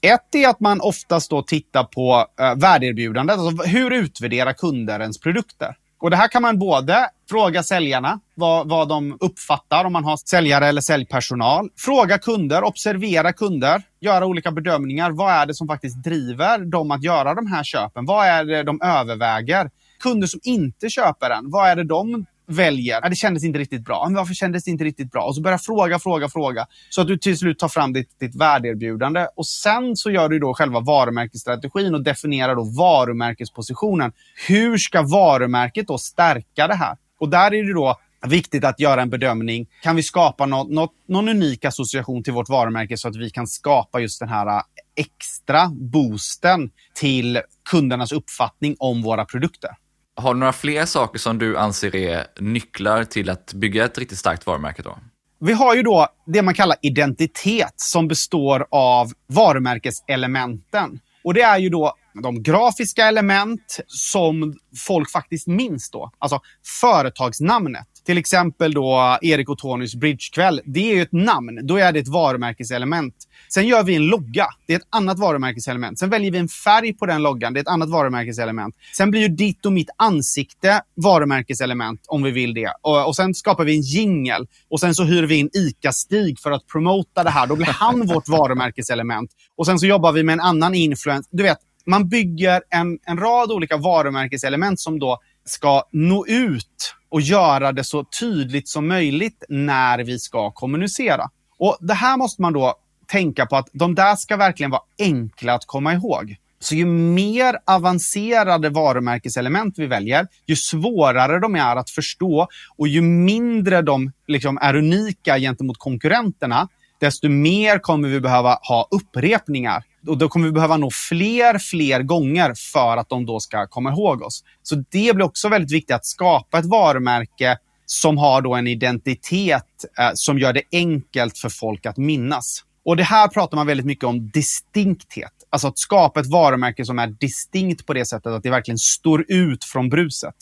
[0.00, 3.38] Ett är att man oftast då tittar på uh, värdeerbjudandet.
[3.38, 5.76] Alltså hur utvärderar kunder ens produkter?
[6.00, 10.16] Och det här kan man både fråga säljarna vad, vad de uppfattar om man har
[10.16, 11.68] säljare eller säljpersonal.
[11.76, 15.10] Fråga kunder, observera kunder, göra olika bedömningar.
[15.10, 18.06] Vad är det som faktiskt driver dem att göra de här köpen?
[18.06, 19.70] Vad är det de överväger?
[20.00, 23.84] Kunder som inte köper den, vad är det de väljer, ja, det kändes inte riktigt
[23.84, 24.04] bra.
[24.06, 25.24] Men varför kändes det inte riktigt bra?
[25.24, 26.66] Och så börjar fråga, fråga, fråga.
[26.90, 29.26] Så att du till slut tar fram ditt, ditt värdeerbjudande.
[29.36, 34.12] Och sen så gör du då själva varumärkesstrategin och definierar då varumärkespositionen.
[34.48, 36.96] Hur ska varumärket då stärka det här?
[37.20, 39.66] Och där är det då viktigt att göra en bedömning.
[39.82, 43.46] Kan vi skapa något, något, någon unik association till vårt varumärke så att vi kan
[43.46, 44.62] skapa just den här äh,
[44.96, 49.70] extra boosten till kundernas uppfattning om våra produkter?
[50.16, 54.18] Har du några fler saker som du anser är nycklar till att bygga ett riktigt
[54.18, 54.82] starkt varumärke?
[54.82, 54.98] Då?
[55.40, 61.00] Vi har ju då det man kallar identitet som består av varumärkeselementen.
[61.24, 64.54] Och det är ju då de grafiska element som
[64.86, 66.10] folk faktiskt minns då.
[66.18, 66.40] Alltså
[66.80, 67.88] företagsnamnet.
[68.06, 70.60] Till exempel då Erik och Tonys bridgekväll.
[70.64, 71.66] Det är ju ett namn.
[71.66, 73.14] Då är det ett varumärkeselement.
[73.48, 74.46] Sen gör vi en logga.
[74.66, 75.98] Det är ett annat varumärkeselement.
[75.98, 77.52] Sen väljer vi en färg på den loggan.
[77.52, 78.74] Det är ett annat varumärkeselement.
[78.96, 82.72] Sen blir ju ditt och mitt ansikte varumärkeselement om vi vill det.
[82.82, 84.46] Och, och sen skapar vi en jingel.
[84.68, 87.46] Och sen så hyr vi in ICA-Stig för att promota det här.
[87.46, 89.30] Då blir han vårt varumärkeselement.
[89.56, 91.28] Och sen så jobbar vi med en annan influens.
[91.30, 97.20] Du vet, man bygger en, en rad olika varumärkeselement som då ska nå ut och
[97.20, 101.30] göra det så tydligt som möjligt när vi ska kommunicera.
[101.58, 102.74] Och Det här måste man då
[103.06, 106.36] tänka på att de där ska verkligen vara enkla att komma ihåg.
[106.60, 113.00] Så ju mer avancerade varumärkeselement vi väljer, ju svårare de är att förstå och ju
[113.00, 116.68] mindre de liksom är unika gentemot konkurrenterna,
[117.00, 119.84] desto mer kommer vi behöva ha upprepningar.
[120.06, 123.90] Och då kommer vi behöva nå fler, fler gånger för att de då ska komma
[123.90, 124.44] ihåg oss.
[124.62, 129.84] Så det blir också väldigt viktigt att skapa ett varumärke som har då en identitet
[129.98, 132.64] eh, som gör det enkelt för folk att minnas.
[132.84, 135.32] Och det här pratar man väldigt mycket om distinkthet.
[135.50, 139.24] Alltså att skapa ett varumärke som är distinkt på det sättet att det verkligen står
[139.28, 140.34] ut från bruset.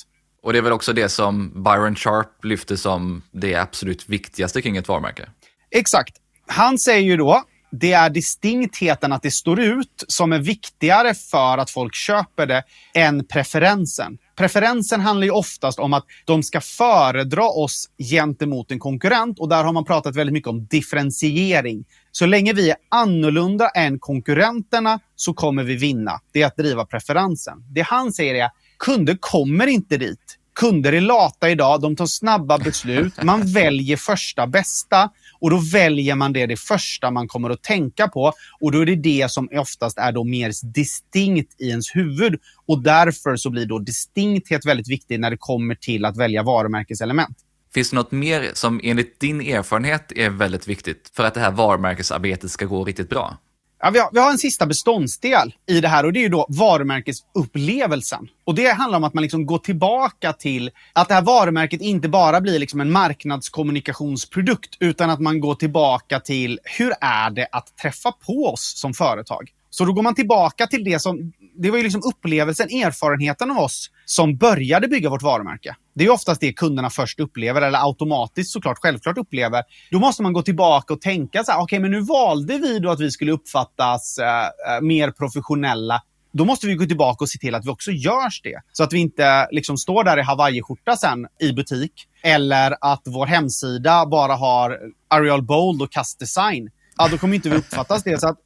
[0.42, 4.76] Och det är väl också det som Byron Sharp lyfter som det absolut viktigaste kring
[4.76, 5.28] ett varumärke?
[5.70, 6.16] Exakt.
[6.52, 11.58] Han säger ju då, det är distinktheten att det står ut som är viktigare för
[11.58, 14.18] att folk köper det än preferensen.
[14.36, 19.64] Preferensen handlar ju oftast om att de ska föredra oss gentemot en konkurrent och där
[19.64, 21.84] har man pratat väldigt mycket om differentiering.
[22.10, 26.20] Så länge vi är annorlunda än konkurrenterna så kommer vi vinna.
[26.32, 27.64] Det är att driva preferensen.
[27.74, 30.38] Det han säger är, kunder kommer inte dit.
[30.54, 35.10] Kunder är lata idag, de tar snabba beslut, man väljer första bästa
[35.42, 38.86] och då väljer man det det första man kommer att tänka på och då är
[38.86, 43.66] det det som oftast är då mer distinkt i ens huvud och därför så blir
[43.66, 47.36] då distinkthet väldigt viktigt när det kommer till att välja varumärkeselement.
[47.74, 51.50] Finns det något mer som enligt din erfarenhet är väldigt viktigt för att det här
[51.50, 53.38] varumärkesarbetet ska gå riktigt bra?
[53.84, 56.28] Ja, vi, har, vi har en sista beståndsdel i det här och det är ju
[56.28, 58.28] då varumärkesupplevelsen.
[58.44, 62.08] Och det handlar om att man liksom går tillbaka till att det här varumärket inte
[62.08, 67.76] bara blir liksom en marknadskommunikationsprodukt utan att man går tillbaka till hur är det att
[67.76, 69.50] träffa på oss som företag?
[69.70, 73.58] Så då går man tillbaka till det som, det var ju liksom upplevelsen, erfarenheten av
[73.58, 75.76] oss som började bygga vårt varumärke.
[75.94, 79.62] Det är oftast det kunderna först upplever, eller automatiskt såklart självklart upplever.
[79.90, 82.78] Då måste man gå tillbaka och tänka så här, okej okay, men nu valde vi
[82.78, 86.02] då att vi skulle uppfattas eh, eh, mer professionella
[86.32, 88.60] då måste vi gå tillbaka och se till att vi också görs det.
[88.72, 91.92] Så att vi inte liksom står där i hawaiiskjorta sen i butik.
[92.22, 94.78] Eller att vår hemsida bara har
[95.08, 96.70] Arial Bold och Cast Design.
[96.96, 98.20] Ja, då kommer inte vi uppfattas det.
[98.20, 98.38] Så att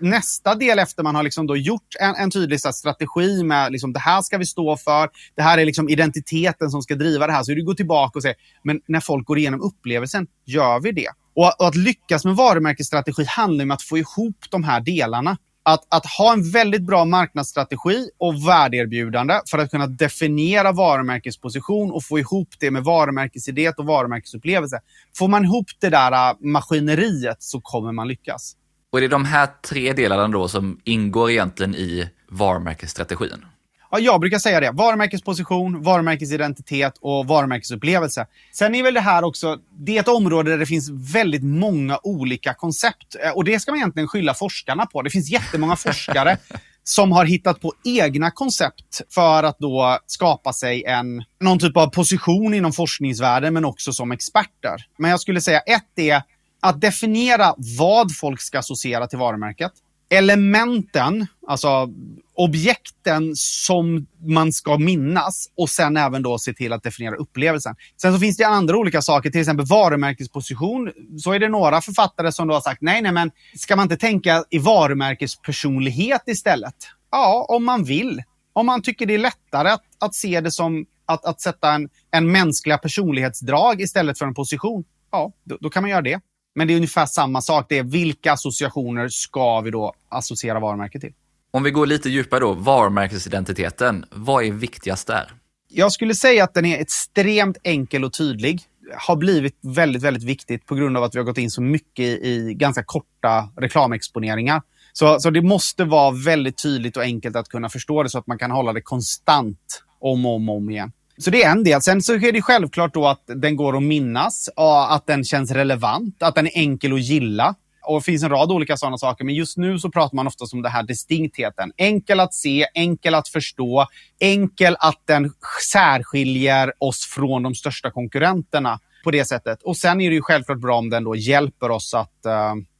[0.00, 3.92] nästa del efter man har liksom då gjort en, en tydlig så strategi med liksom,
[3.92, 7.32] det här ska vi stå för, det här är liksom identiteten som ska driva det
[7.32, 7.42] här.
[7.42, 11.08] Så du går tillbaka och säger, men när folk går igenom upplevelsen, gör vi det?
[11.36, 15.36] Och, och att lyckas med varumärkesstrategi handlar om att få ihop de här delarna.
[15.62, 22.04] Att, att, ha en väldigt bra marknadsstrategi och värdeerbjudande för att kunna definiera varumärkesposition och
[22.04, 24.80] få ihop det med varumärkesidé och varumärkesupplevelse.
[25.18, 28.56] Får man ihop det där äh, maskineriet så kommer man lyckas.
[28.90, 33.44] Och det är de här tre delarna då som ingår egentligen i varumärkesstrategin?
[33.90, 34.70] Ja, jag brukar säga det.
[34.70, 38.26] Varumärkesposition, varumärkesidentitet och varumärkesupplevelse.
[38.52, 41.98] Sen är väl det här också, det är ett område där det finns väldigt många
[42.02, 43.16] olika koncept.
[43.24, 45.02] Eh, och det ska man egentligen skylla forskarna på.
[45.02, 46.38] Det finns jättemånga forskare
[46.84, 51.86] som har hittat på egna koncept för att då skapa sig en, någon typ av
[51.86, 54.86] position inom forskningsvärlden, men också som experter.
[54.98, 56.22] Men jag skulle säga ett är
[56.60, 59.72] att definiera vad folk ska associera till varumärket
[60.08, 61.88] elementen, alltså
[62.34, 67.76] objekten som man ska minnas och sen även då se till att definiera upplevelsen.
[68.00, 70.92] Sen så finns det andra olika saker, till exempel varumärkesposition.
[71.18, 73.96] Så är det några författare som då har sagt nej, nej, men ska man inte
[73.96, 76.74] tänka i varumärkespersonlighet istället?
[77.10, 78.22] Ja, om man vill.
[78.52, 81.88] Om man tycker det är lättare att, att se det som att, att sätta en,
[82.10, 84.84] en mänskliga personlighetsdrag istället för en position.
[85.10, 86.20] Ja, då, då kan man göra det.
[86.58, 87.66] Men det är ungefär samma sak.
[87.68, 91.12] Det är vilka associationer ska vi då associera varumärket till?
[91.50, 94.04] Om vi går lite djupare då, varumärkesidentiteten.
[94.10, 95.32] Vad är viktigast där?
[95.68, 98.60] Jag skulle säga att den är extremt enkel och tydlig.
[98.96, 102.04] Har blivit väldigt, väldigt viktigt på grund av att vi har gått in så mycket
[102.04, 104.62] i ganska korta reklamexponeringar.
[104.92, 108.26] Så, så det måste vara väldigt tydligt och enkelt att kunna förstå det så att
[108.26, 110.92] man kan hålla det konstant om och om, om igen.
[111.18, 111.82] Så det är en del.
[111.82, 114.48] Sen så är det självklart då att den går att minnas,
[114.88, 117.54] att den känns relevant, att den är enkel att gilla.
[117.82, 120.44] Och det finns en rad olika sådana saker, men just nu så pratar man ofta
[120.52, 121.72] om den här distinktheten.
[121.76, 123.86] Enkel att se, enkel att förstå,
[124.20, 125.32] enkel att den
[125.72, 129.62] särskiljer oss från de största konkurrenterna på det sättet.
[129.62, 132.32] Och sen är det ju självklart bra om den då hjälper oss att uh,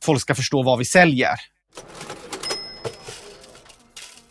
[0.05, 1.35] folk ska förstå vad vi säljer.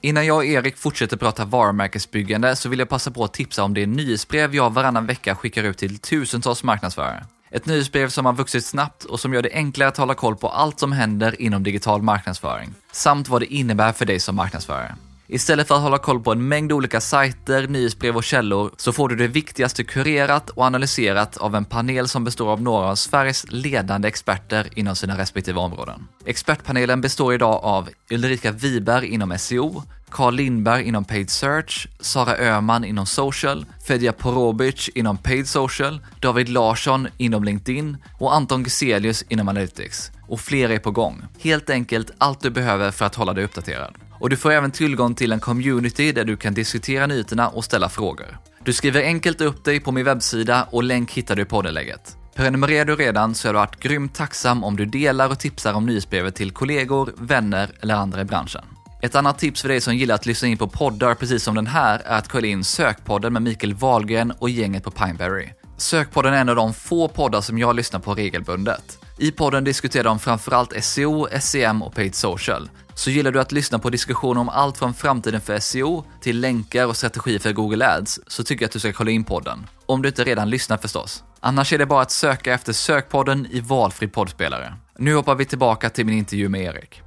[0.08, 3.74] Innan jag och Erik fortsätter prata varumärkesbyggande så vill jag passa på att tipsa om
[3.74, 7.26] det nyhetsbrev jag varannan vecka skickar ut till tusentals marknadsförare.
[7.52, 10.50] Ett nyhetsbrev som har vuxit snabbt och som gör det enklare att hålla koll på
[10.50, 14.96] allt som händer inom digital marknadsföring, samt vad det innebär för dig som marknadsförare.
[15.30, 19.10] Istället för att hålla koll på en mängd olika sajter, nyhetsbrev och källor så får
[19.10, 23.46] du det viktigaste kurerat och analyserat av en panel som består av några av Sveriges
[23.52, 26.08] ledande experter inom sina respektive områden.
[26.26, 32.84] Expertpanelen består idag av Ulrika Wiberg inom SEO, Carl Lindberg inom Paid Search, Sara Öhman
[32.86, 39.48] inom Social, Fedja Porobic inom Paid Social, David Larsson inom LinkedIn och Anton Gyselius inom
[39.48, 40.12] Analytics.
[40.28, 41.24] Och fler är på gång.
[41.40, 43.96] Helt enkelt allt du behöver för att hålla dig uppdaterad.
[44.20, 47.90] Och du får även tillgång till en community där du kan diskutera nyheterna och ställa
[47.90, 48.38] frågor.
[48.64, 52.18] Du skriver enkelt upp dig på min webbsida och länk hittar du i poddenlägget.
[52.36, 55.86] Prenumererar du redan så är du varit grymt tacksam om du delar och tipsar om
[55.86, 58.66] nyhetsbrevet till kollegor, vänner eller andra i branschen.
[59.02, 61.68] Ett annat tips för dig som gillar att lyssna in på poddar precis som den
[61.68, 65.50] här är att kolla in Sökpodden med Mikael Wahlgren och gänget på Pineberry.
[65.78, 69.00] Sökpodden är en av de få poddar som jag lyssnar på regelbundet.
[69.18, 72.70] I podden diskuterar de framförallt SEO, SEM och paid social.
[72.96, 76.86] Så gillar du att lyssna på diskussioner om allt från framtiden för SEO till länkar
[76.86, 79.68] och strategier för Google Ads så tycker jag att du ska kolla in podden.
[79.86, 81.24] Om du inte redan lyssnar förstås.
[81.40, 84.74] Annars är det bara att söka efter Sökpodden i valfri poddspelare.
[84.98, 87.02] Nu hoppar vi tillbaka till min intervju med Erik.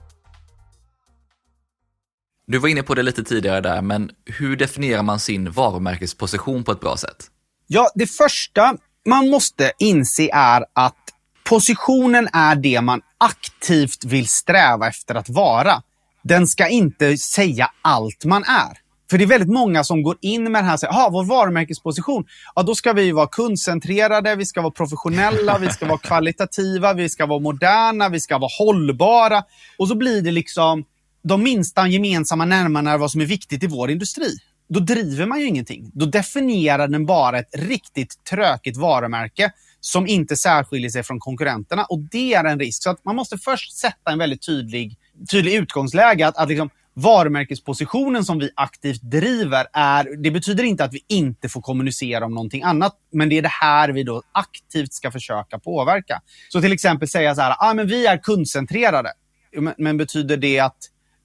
[2.46, 6.72] Du var inne på det lite tidigare där, men hur definierar man sin varumärkesposition på
[6.72, 7.30] ett bra sätt?
[7.72, 10.96] Ja, det första man måste inse är att
[11.44, 15.82] positionen är det man aktivt vill sträva efter att vara.
[16.22, 18.78] Den ska inte säga allt man är.
[19.10, 22.24] För det är väldigt många som går in med det här och säger, vår varumärkesposition,
[22.54, 27.08] ja då ska vi vara kundcentrerade, vi ska vara professionella, vi ska vara kvalitativa, vi
[27.08, 29.42] ska vara moderna, vi ska vara hållbara.
[29.78, 30.84] Och så blir det liksom
[31.22, 34.36] de minsta gemensamma närmarna vad som är viktigt i vår industri.
[34.70, 35.90] Då driver man ju ingenting.
[35.94, 41.84] Då definierar den bara ett riktigt trökigt varumärke som inte särskiljer sig från konkurrenterna.
[41.84, 42.82] Och det är en risk.
[42.82, 44.96] Så att man måste först sätta en väldigt tydlig,
[45.30, 46.26] tydlig utgångsläge.
[46.26, 51.48] Att, att liksom, varumärkespositionen som vi aktivt driver, är, det betyder inte att vi inte
[51.48, 52.96] får kommunicera om någonting annat.
[53.12, 56.22] Men det är det här vi då aktivt ska försöka påverka.
[56.48, 59.12] Så till exempel säga så här, ah, men vi är kundcentrerade.
[59.56, 60.78] Men, men betyder det att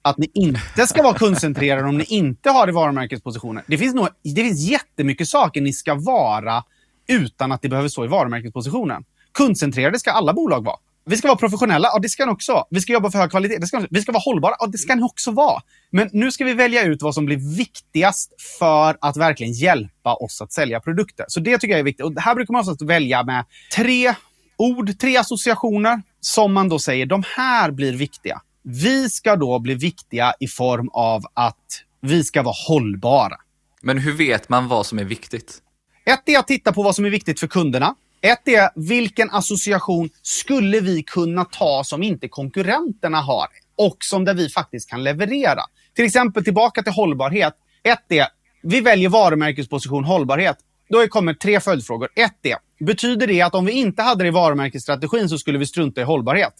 [0.06, 3.64] att ni inte ska vara kundcentrerade om ni inte har i varumärkespositioner.
[3.66, 6.64] Det finns, nog, det finns jättemycket saker ni ska vara
[7.08, 9.04] utan att det behöver stå i varumärkespositionen.
[9.34, 10.76] Kundcentrerade ska alla bolag vara.
[11.04, 12.64] Vi ska vara professionella, ja det ska ni också vara.
[12.70, 13.86] Vi ska jobba för hög kvalitet, det ska ni.
[13.90, 15.62] Vi ska vara hållbara, ja det ska ni också vara.
[15.90, 20.40] Men nu ska vi välja ut vad som blir viktigast för att verkligen hjälpa oss
[20.40, 21.26] att sälja produkter.
[21.28, 22.06] Så det tycker jag är viktigt.
[22.06, 23.44] Och här brukar man också välja med
[23.74, 24.14] tre
[24.56, 28.40] ord, tre associationer som man då säger, de här blir viktiga.
[28.68, 33.36] Vi ska då bli viktiga i form av att vi ska vara hållbara.
[33.82, 35.58] Men hur vet man vad som är viktigt?
[36.04, 37.94] Ett är att titta på vad som är viktigt för kunderna.
[38.20, 43.46] Ett är vilken association skulle vi kunna ta som inte konkurrenterna har
[43.76, 45.62] och som där vi faktiskt kan leverera.
[45.94, 47.54] Till exempel tillbaka till hållbarhet.
[47.82, 48.26] Ett är,
[48.62, 50.56] vi väljer varumärkesposition hållbarhet.
[50.88, 52.08] Då kommer tre följdfrågor.
[52.16, 55.66] Ett är, betyder det att om vi inte hade det i varumärkesstrategin så skulle vi
[55.66, 56.54] strunta i hållbarhet?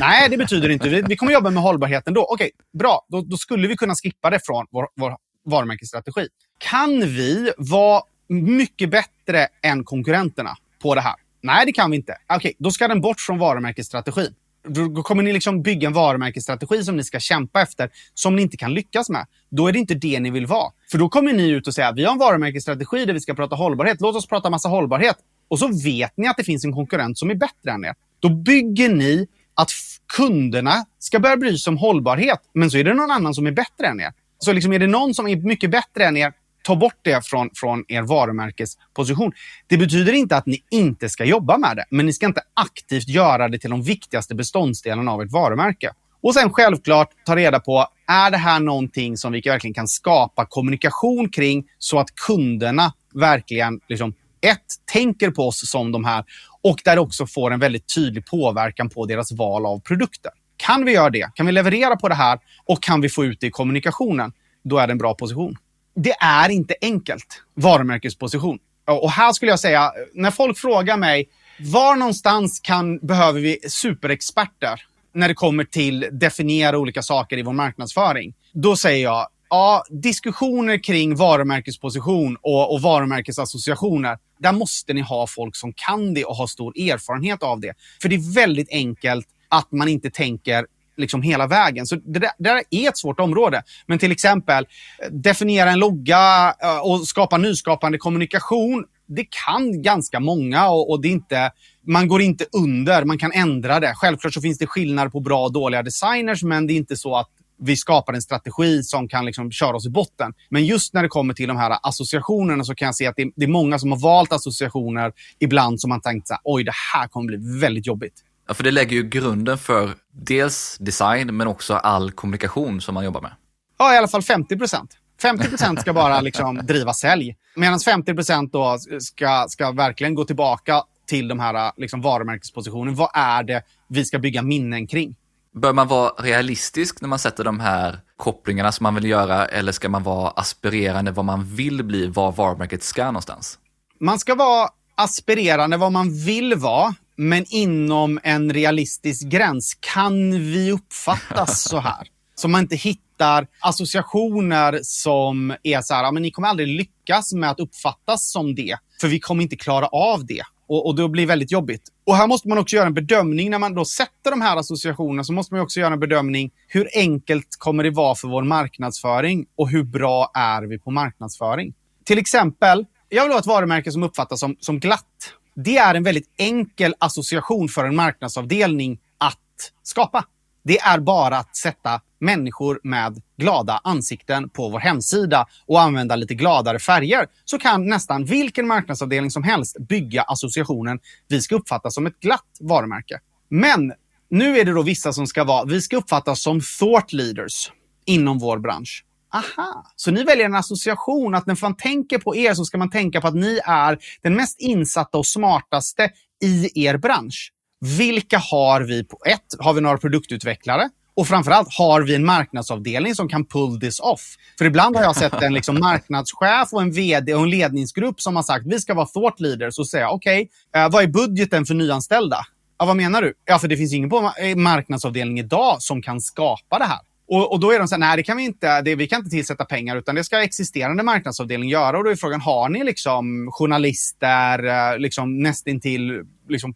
[0.00, 0.88] Nej, det betyder inte.
[0.88, 2.26] Vi, vi kommer jobba med hållbarhet ändå.
[2.30, 3.06] Okej, bra.
[3.08, 6.28] Då, då, skulle vi kunna skippa det från vår, vår varumärkesstrategi.
[6.58, 11.14] Kan vi vara mycket bättre än konkurrenterna på det här?
[11.40, 12.16] Nej, det kan vi inte.
[12.28, 14.34] Okej, då ska den bort från varumärkesstrategin.
[14.68, 18.56] Då kommer ni liksom bygga en varumärkesstrategi som ni ska kämpa efter, som ni inte
[18.56, 19.26] kan lyckas med.
[19.50, 20.72] Då är det inte det ni vill vara.
[20.90, 23.56] För då kommer ni ut och säga, vi har en varumärkesstrategi där vi ska prata
[23.56, 24.00] hållbarhet.
[24.00, 25.16] Låt oss prata massa hållbarhet.
[25.48, 27.94] Och så vet ni att det finns en konkurrent som är bättre än er.
[28.20, 29.26] Då bygger ni
[29.56, 29.70] att
[30.16, 33.52] kunderna ska börja bry sig om hållbarhet, men så är det någon annan som är
[33.52, 34.12] bättre än er.
[34.38, 36.32] Så liksom är det någon som är mycket bättre än er,
[36.62, 39.32] ta bort det från, från er varumärkesposition.
[39.66, 43.08] Det betyder inte att ni inte ska jobba med det, men ni ska inte aktivt
[43.08, 45.90] göra det till de viktigaste beståndsdelarna av ert varumärke.
[46.22, 50.46] Och sen självklart ta reda på, är det här någonting som vi verkligen kan skapa
[50.46, 56.24] kommunikation kring så att kunderna verkligen liksom, ett, tänker på oss som de här
[56.62, 60.32] och där det också får en väldigt tydlig påverkan på deras val av produkter.
[60.56, 63.40] Kan vi göra det, kan vi leverera på det här och kan vi få ut
[63.40, 64.32] det i kommunikationen,
[64.64, 65.56] då är det en bra position.
[65.94, 68.58] Det är inte enkelt, varumärkesposition.
[68.86, 71.28] Och här skulle jag säga, när folk frågar mig,
[71.60, 74.80] var någonstans kan, behöver vi superexperter
[75.14, 78.34] när det kommer till definiera olika saker i vår marknadsföring?
[78.52, 85.56] Då säger jag, ja, diskussioner kring varumärkesposition och, och varumärkesassociationer, där måste ni ha folk
[85.56, 87.74] som kan det och har stor erfarenhet av det.
[88.02, 90.66] För det är väldigt enkelt att man inte tänker
[90.96, 91.86] liksom hela vägen.
[91.86, 93.62] Så det där, det där, är ett svårt område.
[93.86, 94.66] Men till exempel
[95.02, 98.84] eh, definiera en logga eh, och skapa nyskapande kommunikation.
[99.06, 101.50] Det kan ganska många och, och det är inte,
[101.86, 103.92] man går inte under, man kan ändra det.
[103.94, 107.16] Självklart så finns det skillnader på bra och dåliga designers, men det är inte så
[107.16, 107.28] att
[107.58, 110.34] vi skapar en strategi som kan liksom köra oss i botten.
[110.48, 113.44] Men just när det kommer till de här associationerna så kan jag se att det,
[113.44, 117.08] är många som har valt associationer ibland som man tänkt så här, oj, det här
[117.08, 118.14] kommer bli väldigt jobbigt.
[118.48, 123.04] Ja, för det lägger ju grunden för dels design, men också all kommunikation som man
[123.04, 123.32] jobbar med.
[123.78, 124.90] Ja, i alla fall 50 procent.
[125.22, 130.24] 50 procent ska bara liksom driva sälj, medan 50 procent då ska, ska verkligen gå
[130.24, 132.94] tillbaka till de här liksom varumärkespositionen.
[132.94, 135.16] Vad är det vi ska bygga minnen kring?
[135.60, 139.72] Bör man vara realistisk när man sätter de här kopplingarna som man vill göra eller
[139.72, 143.58] ska man vara aspirerande vad man vill bli, var varumärket ska någonstans?
[144.00, 149.76] Man ska vara aspirerande vad man vill vara, men inom en realistisk gräns.
[149.80, 152.08] Kan vi uppfattas så här?
[152.34, 157.50] Så man inte hittar associationer som är så här, men ni kommer aldrig lyckas med
[157.50, 160.42] att uppfattas som det, för vi kommer inte klara av det.
[160.66, 161.82] Och, och det blir väldigt jobbigt.
[162.04, 163.50] Och här måste man också göra en bedömning.
[163.50, 166.50] När man då sätter de här associationerna så måste man också göra en bedömning.
[166.68, 171.74] Hur enkelt kommer det vara för vår marknadsföring och hur bra är vi på marknadsföring?
[172.04, 175.32] Till exempel, jag vill ha ett varumärke som uppfattas som, som glatt.
[175.54, 180.24] Det är en väldigt enkel association för en marknadsavdelning att skapa.
[180.66, 186.34] Det är bara att sätta människor med glada ansikten på vår hemsida och använda lite
[186.34, 190.98] gladare färger så kan nästan vilken marknadsavdelning som helst bygga associationen
[191.28, 193.20] vi ska uppfattas som ett glatt varumärke.
[193.50, 193.92] Men
[194.30, 197.70] nu är det då vissa som ska vara, vi ska uppfattas som thought leaders
[198.06, 199.04] inom vår bransch.
[199.34, 202.90] Aha, så ni väljer en association att när man tänker på er så ska man
[202.90, 206.10] tänka på att ni är den mest insatta och smartaste
[206.42, 207.52] i er bransch.
[207.80, 209.46] Vilka har vi på ett?
[209.58, 210.90] Har vi några produktutvecklare?
[211.16, 214.36] Och framförallt, har vi en marknadsavdelning som kan pull this off?
[214.58, 218.36] För ibland har jag sett en liksom marknadschef och en vd och en ledningsgrupp som
[218.36, 221.74] har sagt vi ska vara thought leaders och säga okej, okay, vad är budgeten för
[221.74, 222.46] nyanställda?
[222.78, 223.34] Ja, vad menar du?
[223.44, 226.98] Ja, för det finns ingen på eh, marknadsavdelning idag som kan skapa det här.
[227.28, 229.18] Och, och, då är de så här, nej det kan vi inte, det, vi kan
[229.18, 231.98] inte tillsätta pengar utan det ska existerande marknadsavdelning göra.
[231.98, 236.74] Och då är frågan, har ni liksom journalister, eh, liksom nästintill liksom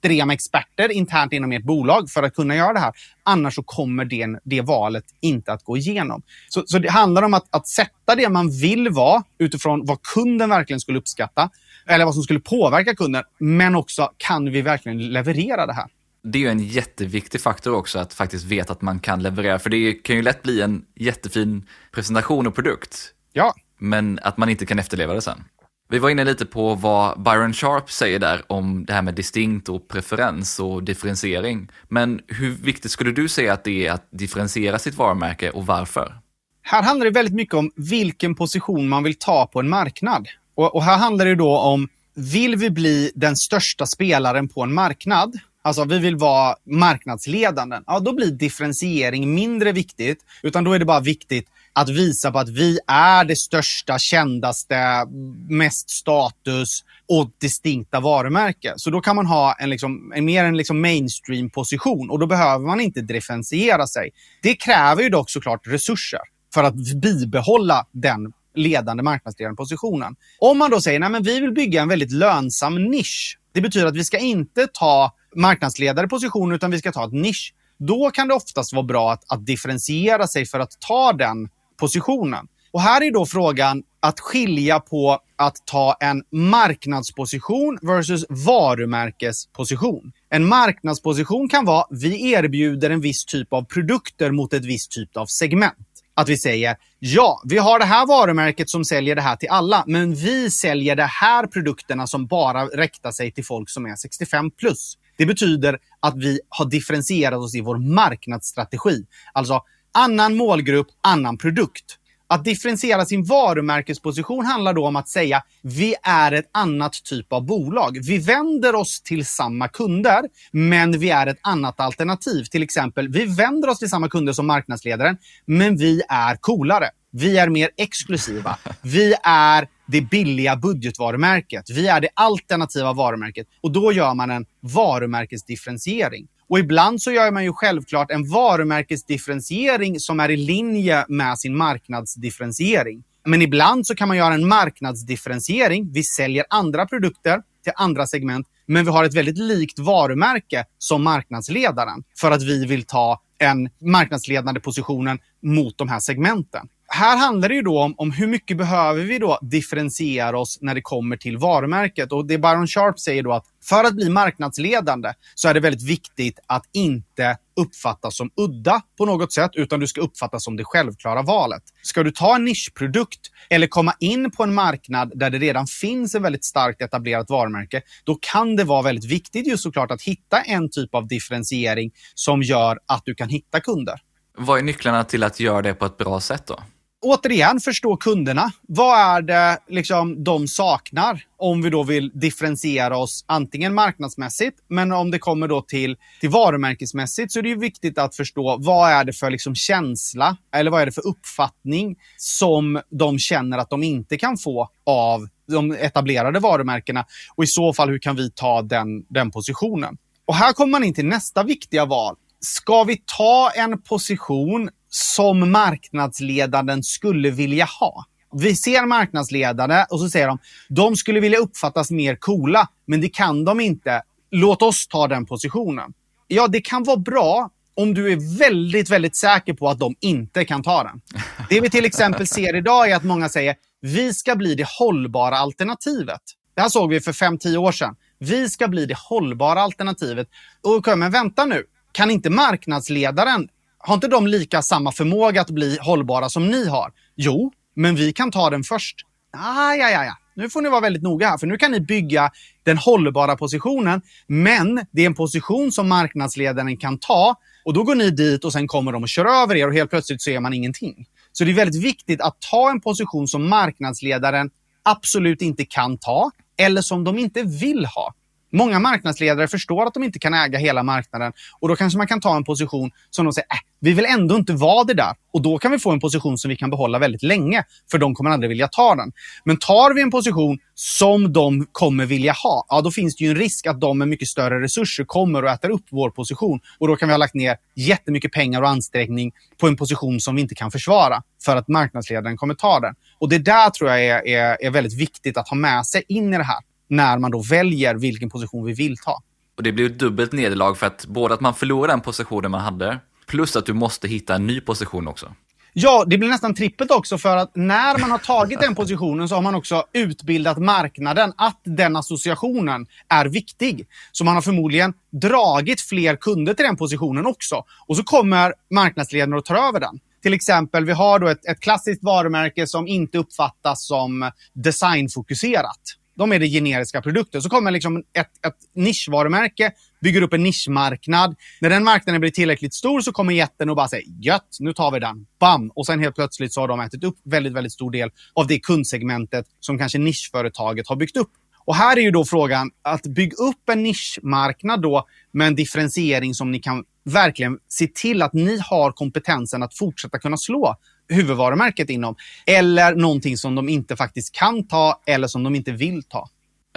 [0.00, 2.92] extrema experter internt inom ert bolag för att kunna göra det här.
[3.22, 6.22] Annars så kommer det, det valet inte att gå igenom.
[6.48, 10.50] Så, så det handlar om att, att sätta det man vill vara utifrån vad kunden
[10.50, 11.50] verkligen skulle uppskatta
[11.86, 13.24] eller vad som skulle påverka kunden.
[13.38, 15.86] Men också, kan vi verkligen leverera det här?
[16.22, 19.70] Det är ju en jätteviktig faktor också att faktiskt veta att man kan leverera, för
[19.70, 23.14] det kan ju lätt bli en jättefin presentation och produkt.
[23.32, 23.54] Ja.
[23.78, 25.44] Men att man inte kan efterleva det sen.
[25.92, 29.68] Vi var inne lite på vad Byron Sharp säger där om det här med distinkt
[29.68, 31.68] och preferens och differentiering.
[31.88, 36.14] Men hur viktigt skulle du säga att det är att differentiera sitt varumärke och varför?
[36.62, 40.28] Här handlar det väldigt mycket om vilken position man vill ta på en marknad.
[40.54, 44.74] Och, och här handlar det då om, vill vi bli den största spelaren på en
[44.74, 45.38] marknad?
[45.62, 47.80] Alltså vi vill vara marknadsledande.
[47.86, 50.18] Ja, då blir differentiering mindre viktigt.
[50.42, 55.06] Utan då är det bara viktigt att visa på att vi är det största, kändaste,
[55.48, 58.72] mest status och distinkta varumärke.
[58.76, 62.66] Så då kan man ha en, liksom, en mer en liksom mainstream-position och då behöver
[62.66, 64.10] man inte differentiera sig.
[64.42, 66.20] Det kräver ju dock såklart resurser
[66.54, 70.16] för att bibehålla den ledande marknadsledande positionen.
[70.38, 73.38] Om man då säger att vi vill bygga en väldigt lönsam nisch.
[73.52, 77.54] Det betyder att vi ska inte ta marknadsledare position utan vi ska ta ett nisch.
[77.78, 81.48] Då kan det oftast vara bra att, att differentiera sig för att ta den
[81.80, 82.46] positionen.
[82.72, 90.12] Och här är då frågan att skilja på att ta en marknadsposition versus varumärkesposition.
[90.30, 95.16] En marknadsposition kan vara vi erbjuder en viss typ av produkter mot ett visst typ
[95.16, 95.74] av segment.
[96.14, 99.84] Att vi säger ja, vi har det här varumärket som säljer det här till alla,
[99.86, 104.50] men vi säljer de här produkterna som bara räktar sig till folk som är 65
[104.50, 104.96] plus.
[105.16, 109.04] Det betyder att vi har differentierat oss i vår marknadsstrategi.
[109.32, 109.62] Alltså
[109.92, 111.96] annan målgrupp, annan produkt.
[112.32, 117.46] Att differentiera sin varumärkesposition handlar då om att säga vi är ett annat typ av
[117.46, 117.98] bolag.
[118.02, 120.22] Vi vänder oss till samma kunder,
[120.52, 122.44] men vi är ett annat alternativ.
[122.44, 125.16] Till exempel, vi vänder oss till samma kunder som marknadsledaren,
[125.46, 126.90] men vi är coolare.
[127.12, 128.58] Vi är mer exklusiva.
[128.82, 131.70] Vi är det billiga budgetvarumärket.
[131.70, 133.46] Vi är det alternativa varumärket.
[133.60, 136.26] Och då gör man en varumärkesdifferentiering.
[136.50, 141.56] Och ibland så gör man ju självklart en varumärkesdifferentiering som är i linje med sin
[141.56, 143.04] marknadsdifferentiering.
[143.24, 145.92] Men ibland så kan man göra en marknadsdifferentiering.
[145.92, 151.02] Vi säljer andra produkter till andra segment, men vi har ett väldigt likt varumärke som
[151.02, 157.48] marknadsledaren för att vi vill ta en marknadsledande positionen mot de här segmenten här handlar
[157.48, 161.16] det ju då om, om hur mycket behöver vi då differentiera oss när det kommer
[161.16, 162.12] till varumärket.
[162.12, 165.88] Och det Baron Sharp säger då att för att bli marknadsledande så är det väldigt
[165.88, 170.64] viktigt att inte uppfattas som udda på något sätt, utan du ska uppfattas som det
[170.64, 171.62] självklara valet.
[171.82, 173.20] Ska du ta en nischprodukt
[173.50, 177.82] eller komma in på en marknad där det redan finns ett väldigt starkt etablerat varumärke,
[178.04, 182.42] då kan det vara väldigt viktigt just såklart att hitta en typ av differentiering som
[182.42, 184.00] gör att du kan hitta kunder.
[184.38, 186.60] Vad är nycklarna till att göra det på ett bra sätt då?
[187.02, 188.52] Återigen förstå kunderna.
[188.62, 194.92] Vad är det liksom de saknar om vi då vill differentiera oss antingen marknadsmässigt, men
[194.92, 198.90] om det kommer då till, till varumärkesmässigt så är det ju viktigt att förstå vad
[198.90, 203.70] är det för liksom känsla eller vad är det för uppfattning som de känner att
[203.70, 208.30] de inte kan få av de etablerade varumärkena och i så fall hur kan vi
[208.30, 209.96] ta den, den positionen?
[210.24, 212.16] Och här kommer man in till nästa viktiga val.
[212.40, 218.04] Ska vi ta en position som marknadsledaren skulle vilja ha.
[218.32, 220.38] Vi ser marknadsledare och så säger de,
[220.68, 224.02] de skulle vilja uppfattas mer coola, men det kan de inte.
[224.30, 225.92] Låt oss ta den positionen.
[226.28, 230.44] Ja, det kan vara bra om du är väldigt, väldigt säker på att de inte
[230.44, 231.00] kan ta den.
[231.48, 235.38] Det vi till exempel ser idag är att många säger, vi ska bli det hållbara
[235.38, 236.20] alternativet.
[236.54, 237.96] Det här såg vi för 5-10 år sedan.
[238.18, 240.28] Vi ska bli det hållbara alternativet.
[240.62, 243.48] Och, men vänta nu, kan inte marknadsledaren
[243.82, 246.92] har inte de lika samma förmåga att bli hållbara som ni har?
[247.16, 248.96] Jo, men vi kan ta den först.
[249.32, 250.16] Ah, ja, ja, ja.
[250.34, 252.30] Nu får ni vara väldigt noga här, för nu kan ni bygga
[252.62, 254.02] den hållbara positionen.
[254.26, 258.52] Men det är en position som marknadsledaren kan ta och då går ni dit och
[258.52, 261.06] sen kommer de och kör över er och helt plötsligt så är man ingenting.
[261.32, 264.50] Så det är väldigt viktigt att ta en position som marknadsledaren
[264.82, 268.14] absolut inte kan ta eller som de inte vill ha.
[268.52, 272.20] Många marknadsledare förstår att de inte kan äga hela marknaden och då kanske man kan
[272.20, 275.14] ta en position som de säger, äh, vi vill ändå inte vara det där.
[275.32, 278.14] Och då kan vi få en position som vi kan behålla väldigt länge, för de
[278.14, 279.12] kommer aldrig vilja ta den.
[279.44, 283.30] Men tar vi en position som de kommer vilja ha, ja då finns det ju
[283.30, 286.60] en risk att de med mycket större resurser kommer och äter upp vår position.
[286.78, 290.34] Och då kan vi ha lagt ner jättemycket pengar och ansträngning på en position som
[290.34, 292.94] vi inte kan försvara för att marknadsledaren kommer ta den.
[293.18, 296.34] Och det där tror jag är, är, är väldigt viktigt att ha med sig in
[296.34, 296.58] i det här
[296.90, 299.22] när man då väljer vilken position vi vill ta.
[299.56, 302.60] Och det blir ett dubbelt nederlag för att både att man förlorar den positionen man
[302.60, 305.34] hade, plus att du måste hitta en ny position också.
[305.72, 309.34] Ja, det blir nästan trippelt också för att när man har tagit den positionen så
[309.34, 313.86] har man också utbildat marknaden att den associationen är viktig.
[314.12, 317.64] Så man har förmodligen dragit fler kunder till den positionen också.
[317.86, 320.00] Och så kommer marknadsledaren och tar över den.
[320.22, 325.80] Till exempel, vi har då ett, ett klassiskt varumärke som inte uppfattas som designfokuserat.
[326.20, 327.40] De är det generiska produkter.
[327.40, 331.36] Så kommer liksom ett, ett nischvarumärke, bygger upp en nischmarknad.
[331.60, 334.92] När den marknaden blir tillräckligt stor så kommer jätten och bara säger gött, nu tar
[334.92, 335.26] vi den.
[335.38, 335.70] Bam!
[335.74, 338.58] Och sen helt plötsligt så har de ätit upp väldigt, väldigt stor del av det
[338.58, 341.30] kundsegmentet som kanske nischföretaget har byggt upp.
[341.64, 346.34] Och här är ju då frågan att bygga upp en nischmarknad då med en differentiering
[346.34, 350.76] som ni kan verkligen se till att ni har kompetensen att fortsätta kunna slå
[351.08, 352.16] huvudvarumärket inom.
[352.46, 356.28] Eller någonting som de inte faktiskt kan ta eller som de inte vill ta.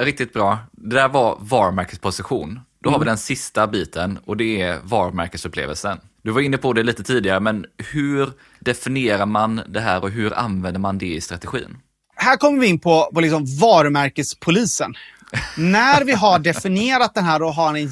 [0.02, 0.58] Riktigt bra.
[0.72, 2.60] Det där var varumärkesposition.
[2.82, 2.94] Då mm.
[2.94, 6.00] har vi den sista biten och det är varumärkesupplevelsen.
[6.22, 8.30] Du var inne på det lite tidigare, men hur
[8.60, 11.78] definierar man det här och hur använder man det i strategin?
[12.16, 14.94] Här kommer vi in på, på liksom varumärkespolisen.
[15.58, 17.88] När vi har definierat den här och har en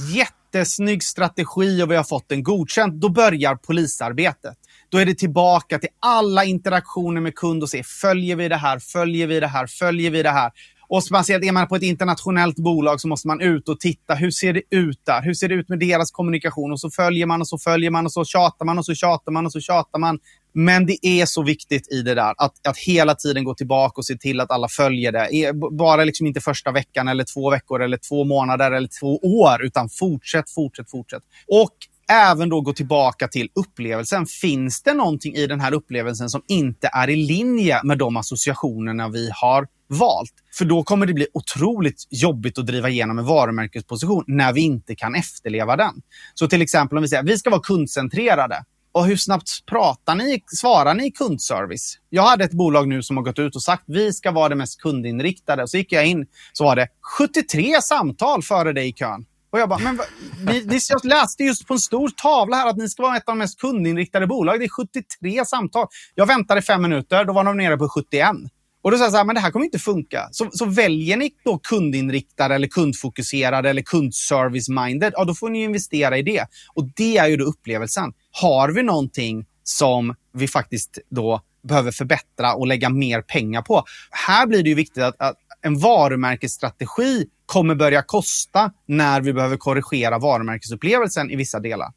[0.53, 4.57] jättesnygg strategi och vi har fått den godkänd, då börjar polisarbetet.
[4.89, 8.79] Då är det tillbaka till alla interaktioner med kund och se, följer vi det här,
[8.79, 10.51] följer vi det här, följer vi det här?
[10.89, 14.15] Och speciellt är man på ett internationellt bolag så måste man ut och titta.
[14.15, 15.21] Hur ser det ut där?
[15.21, 16.71] Hur ser det ut med deras kommunikation?
[16.71, 19.31] Och så följer man och så följer man och så tjatar man och så tjatar
[19.31, 20.19] man och så tjatar man.
[20.53, 24.05] Men det är så viktigt i det där att, att hela tiden gå tillbaka och
[24.05, 25.35] se till att alla följer det.
[25.35, 29.63] E, bara liksom inte första veckan eller två veckor eller två månader eller två år,
[29.63, 31.23] utan fortsätt, fortsätt, fortsätt.
[31.47, 31.75] Och
[32.11, 34.25] även då gå tillbaka till upplevelsen.
[34.25, 39.09] Finns det någonting i den här upplevelsen som inte är i linje med de associationerna
[39.09, 40.33] vi har valt?
[40.57, 44.95] För då kommer det bli otroligt jobbigt att driva igenom en varumärkesposition när vi inte
[44.95, 45.93] kan efterleva den.
[46.33, 48.63] Så till exempel om vi säger att vi ska vara kundcentrerade.
[48.93, 51.97] Och hur snabbt pratar ni, svarar ni kundservice?
[52.09, 54.55] Jag hade ett bolag nu som har gått ut och sagt vi ska vara det
[54.55, 55.67] mest kundinriktade.
[55.67, 56.87] Så gick jag in så var det
[57.17, 59.25] 73 samtal före dig i kön.
[59.51, 59.99] Och jag bara, men
[60.45, 63.27] ni, ni, jag läste just på en stor tavla här att ni ska vara ett
[63.27, 64.59] av de mest kundinriktade bolag.
[64.59, 65.87] Det är 73 samtal.
[66.15, 68.29] Jag väntade fem minuter, då var de nere på 71.
[68.83, 70.27] Och då sa jag så här, men det här kommer inte funka.
[70.31, 76.17] Så, så väljer ni då kundinriktade eller kundfokuserade eller kundservice-minded, ja då får ni investera
[76.17, 76.45] i det.
[76.73, 78.13] Och det är ju då upplevelsen.
[78.31, 83.83] Har vi någonting som vi faktiskt då behöver förbättra och lägga mer pengar på.
[84.09, 89.57] Här blir det ju viktigt att, att en varumärkesstrategi kommer börja kosta när vi behöver
[89.57, 91.87] korrigera varumärkesupplevelsen i vissa delar.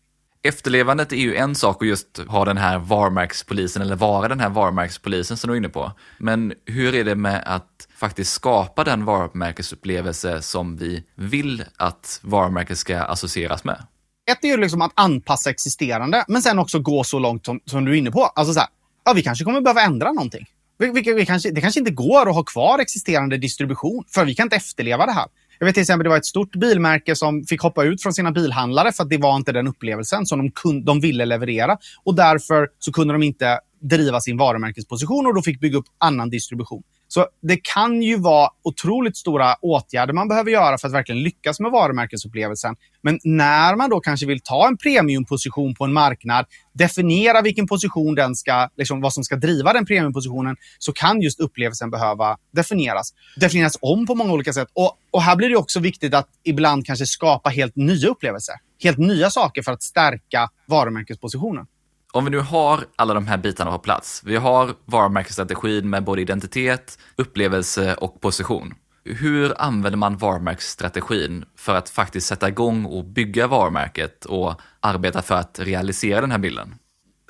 [0.42, 4.48] Efterlevandet är ju en sak att just ha den här varumärkespolisen eller vara den här
[4.48, 5.92] varumärkespolisen som du är inne på.
[6.18, 12.78] Men hur är det med att faktiskt skapa den varumärkesupplevelse som vi vill att varumärket
[12.78, 13.82] ska associeras med?
[14.26, 17.84] Ett är ju liksom att anpassa existerande, men sen också gå så långt som, som
[17.84, 18.24] du är inne på.
[18.24, 18.68] Alltså så här,
[19.04, 20.46] ja, vi kanske kommer behöva ändra någonting.
[20.78, 24.34] Vi, vi, vi kanske, det kanske inte går att ha kvar existerande distribution, för vi
[24.34, 25.26] kan inte efterleva det här.
[25.58, 28.32] Jag vet till exempel det var ett stort bilmärke som fick hoppa ut från sina
[28.32, 31.78] bilhandlare för att det var inte den upplevelsen som de, kun, de ville leverera.
[32.04, 36.30] Och därför så kunde de inte driva sin varumärkesposition och då fick bygga upp annan
[36.30, 36.82] distribution.
[37.14, 41.60] Så det kan ju vara otroligt stora åtgärder man behöver göra för att verkligen lyckas
[41.60, 42.76] med varumärkesupplevelsen.
[43.02, 48.14] Men när man då kanske vill ta en premiumposition på en marknad, definiera vilken position
[48.14, 53.14] den ska, liksom vad som ska driva den premiumpositionen, så kan just upplevelsen behöva definieras.
[53.36, 54.68] Definieras om på många olika sätt.
[54.72, 58.54] Och, och här blir det också viktigt att ibland kanske skapa helt nya upplevelser.
[58.82, 61.66] Helt nya saker för att stärka varumärkespositionen
[62.14, 66.22] om vi nu har alla de här bitarna på plats, vi har varumärkesstrategin med både
[66.22, 68.74] identitet, upplevelse och position.
[69.04, 75.34] Hur använder man varumärkesstrategin för att faktiskt sätta igång och bygga varumärket och arbeta för
[75.34, 76.74] att realisera den här bilden?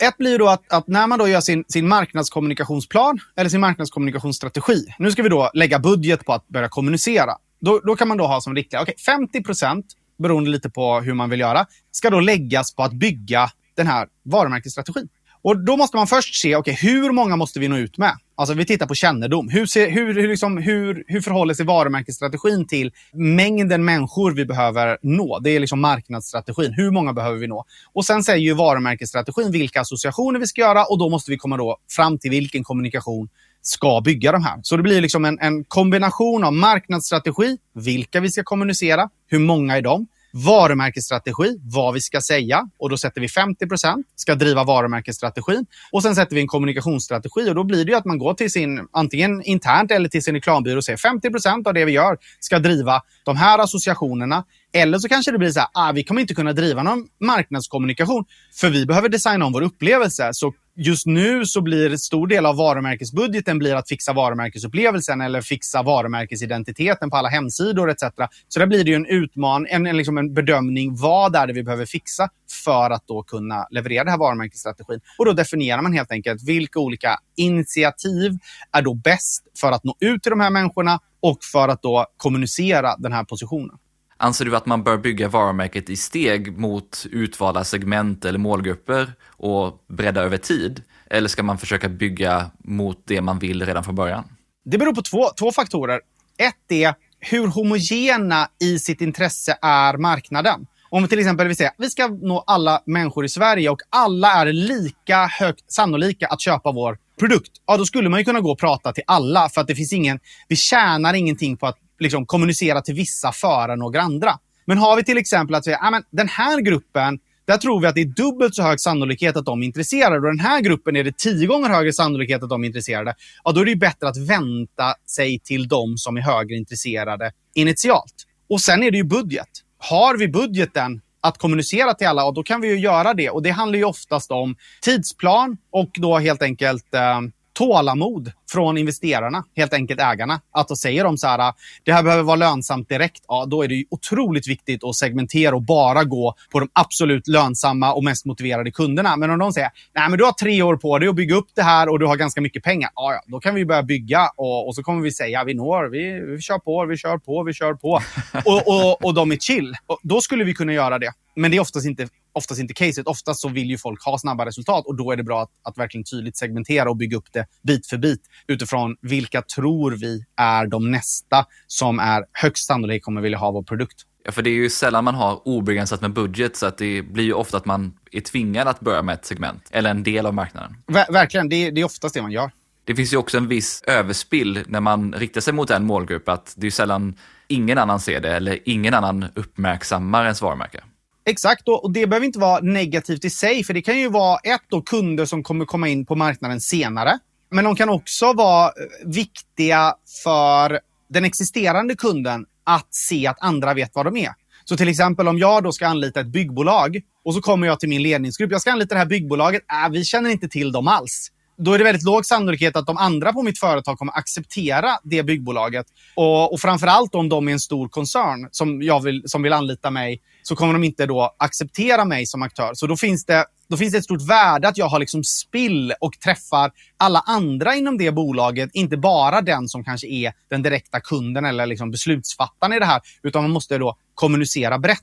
[0.02, 4.86] Ett blir då att, att, när man då gör sin, sin marknadskommunikationsplan eller sin marknadskommunikationsstrategi.
[4.98, 7.32] Nu ska vi då lägga budget på att börja kommunicera.
[7.60, 9.86] Då, då kan man då ha som riktlinje, okej, okay, 50 procent,
[10.18, 14.08] beroende lite på hur man vill göra, ska då läggas på att bygga den här
[14.22, 15.08] varumärkesstrategin.
[15.44, 18.12] Och då måste man först se, okay, hur många måste vi nå ut med?
[18.36, 19.48] Alltså vi tittar på kännedom.
[19.48, 24.98] Hur, ser, hur, hur, liksom, hur, hur förhåller sig varumärkesstrategin till mängden människor vi behöver
[25.02, 25.38] nå?
[25.38, 26.72] Det är liksom marknadsstrategin.
[26.72, 27.64] Hur många behöver vi nå?
[27.92, 31.56] Och sen säger ju varumärkesstrategin vilka associationer vi ska göra och då måste vi komma
[31.56, 33.28] då fram till vilken kommunikation
[33.62, 34.60] ska bygga de här.
[34.62, 39.76] Så det blir liksom en, en kombination av marknadsstrategi, vilka vi ska kommunicera, hur många
[39.76, 40.06] är de?
[40.34, 42.68] Varumärkesstrategi, vad vi ska säga.
[42.78, 45.66] Och då sätter vi 50 procent, ska driva varumärkesstrategin.
[45.92, 48.88] Och sen sätter vi en kommunikationsstrategi och då blir det att man går till sin,
[48.92, 52.58] antingen internt eller till sin reklambyrå och säger 50 procent av det vi gör ska
[52.58, 54.44] driva de här associationerna.
[54.72, 58.24] Eller så kanske det blir så här, ah, vi kommer inte kunna driva någon marknadskommunikation
[58.54, 60.30] för vi behöver designa om vår upplevelse.
[60.32, 65.40] Så just nu så blir en stor del av varumärkesbudgeten blir att fixa varumärkesupplevelsen eller
[65.40, 68.02] fixa varumärkesidentiteten på alla hemsidor etc.
[68.48, 70.96] Så där blir det ju en utmaning, en, en, liksom en bedömning.
[70.96, 72.28] Vad är det vi behöver fixa
[72.64, 75.00] för att då kunna leverera den här varumärkesstrategin?
[75.18, 78.32] Och då definierar man helt enkelt vilka olika initiativ
[78.72, 82.06] är då bäst för att nå ut till de här människorna och för att då
[82.16, 83.78] kommunicera den här positionen.
[84.16, 89.84] Anser du att man bör bygga varumärket i steg mot utvalda segment eller målgrupper och
[89.88, 90.82] bredda över tid?
[91.10, 94.24] Eller ska man försöka bygga mot det man vill redan från början?
[94.64, 96.00] Det beror på två, två faktorer.
[96.38, 100.66] Ett är hur homogena i sitt intresse är marknaden.
[100.88, 104.32] Om vi till exempel vill säga vi ska nå alla människor i Sverige och alla
[104.32, 107.50] är lika högt sannolika att köpa vår produkt.
[107.66, 109.92] Ja, då skulle man ju kunna gå och prata till alla för att det finns
[109.92, 114.38] ingen, vi tjänar ingenting på att liksom, kommunicera till vissa före några andra.
[114.66, 117.86] Men har vi till exempel att säga, ah, men den här gruppen, där tror vi
[117.86, 120.96] att det är dubbelt så hög sannolikhet att de är intresserade och den här gruppen
[120.96, 123.14] är det tio gånger högre sannolikhet att de är intresserade.
[123.44, 128.14] Ja, då är det bättre att vänta sig till de som är högre intresserade initialt.
[128.48, 129.48] Och sen är det ju budget.
[129.78, 133.30] Har vi budgeten att kommunicera till alla, och då kan vi ju göra det.
[133.30, 137.20] Och det handlar ju oftast om tidsplan och då helt enkelt eh,
[137.52, 140.40] tålamod från investerarna, helt enkelt ägarna.
[140.50, 141.52] Att då säger de så här,
[141.84, 143.24] det här behöver vara lönsamt direkt.
[143.28, 147.92] Ja, då är det otroligt viktigt att segmentera och bara gå på de absolut lönsamma
[147.92, 149.16] och mest motiverade kunderna.
[149.16, 151.48] Men om de säger, nej men du har tre år på dig att bygga upp
[151.54, 152.90] det här och du har ganska mycket pengar.
[152.94, 155.84] Ja, ja då kan vi börja bygga och, och så kommer vi säga, vi når,
[155.84, 158.00] vi, vi kör på, vi kör på, vi kör på.
[158.44, 159.74] och, och, och de är chill.
[159.86, 161.12] Och då skulle vi kunna göra det.
[161.36, 163.06] Men det är oftast inte oftast inte caset.
[163.06, 165.78] Oftast så vill ju folk ha snabba resultat och då är det bra att, att
[165.78, 170.66] verkligen tydligt segmentera och bygga upp det bit för bit utifrån vilka tror vi är
[170.66, 174.02] de nästa som är högst sannolikt kommer vilja ha vår produkt.
[174.24, 177.24] Ja, för det är ju sällan man har obegränsat med budget så att det blir
[177.24, 180.34] ju ofta att man är tvingad att börja med ett segment eller en del av
[180.34, 180.76] marknaden.
[180.86, 182.50] Ver verkligen, det, det är oftast det man gör.
[182.84, 186.54] Det finns ju också en viss överspill när man riktar sig mot en målgrupp, att
[186.56, 187.14] det är sällan
[187.48, 190.80] ingen annan ser det eller ingen annan uppmärksammar ens varumärke.
[191.26, 194.62] Exakt, och det behöver inte vara negativt i sig, för det kan ju vara ett
[194.68, 197.18] då kunder som kommer komma in på marknaden senare.
[197.50, 198.72] Men de kan också vara eh,
[199.04, 204.32] viktiga för den existerande kunden att se att andra vet vad de är.
[204.64, 207.88] Så till exempel om jag då ska anlita ett byggbolag och så kommer jag till
[207.88, 208.52] min ledningsgrupp.
[208.52, 209.62] Jag ska anlita det här byggbolaget.
[209.84, 212.96] Äh, vi känner inte till dem alls då är det väldigt låg sannolikhet att de
[212.96, 215.86] andra på mitt företag kommer acceptera det byggbolaget.
[216.14, 219.90] Och, och framförallt om de är en stor koncern som, jag vill, som vill anlita
[219.90, 222.70] mig, så kommer de inte då acceptera mig som aktör.
[222.74, 225.92] Så då finns det, då finns det ett stort värde att jag har liksom spill
[226.00, 231.00] och träffar alla andra inom det bolaget, inte bara den som kanske är den direkta
[231.00, 235.00] kunden eller liksom beslutsfattaren i det här, utan man måste då kommunicera brett.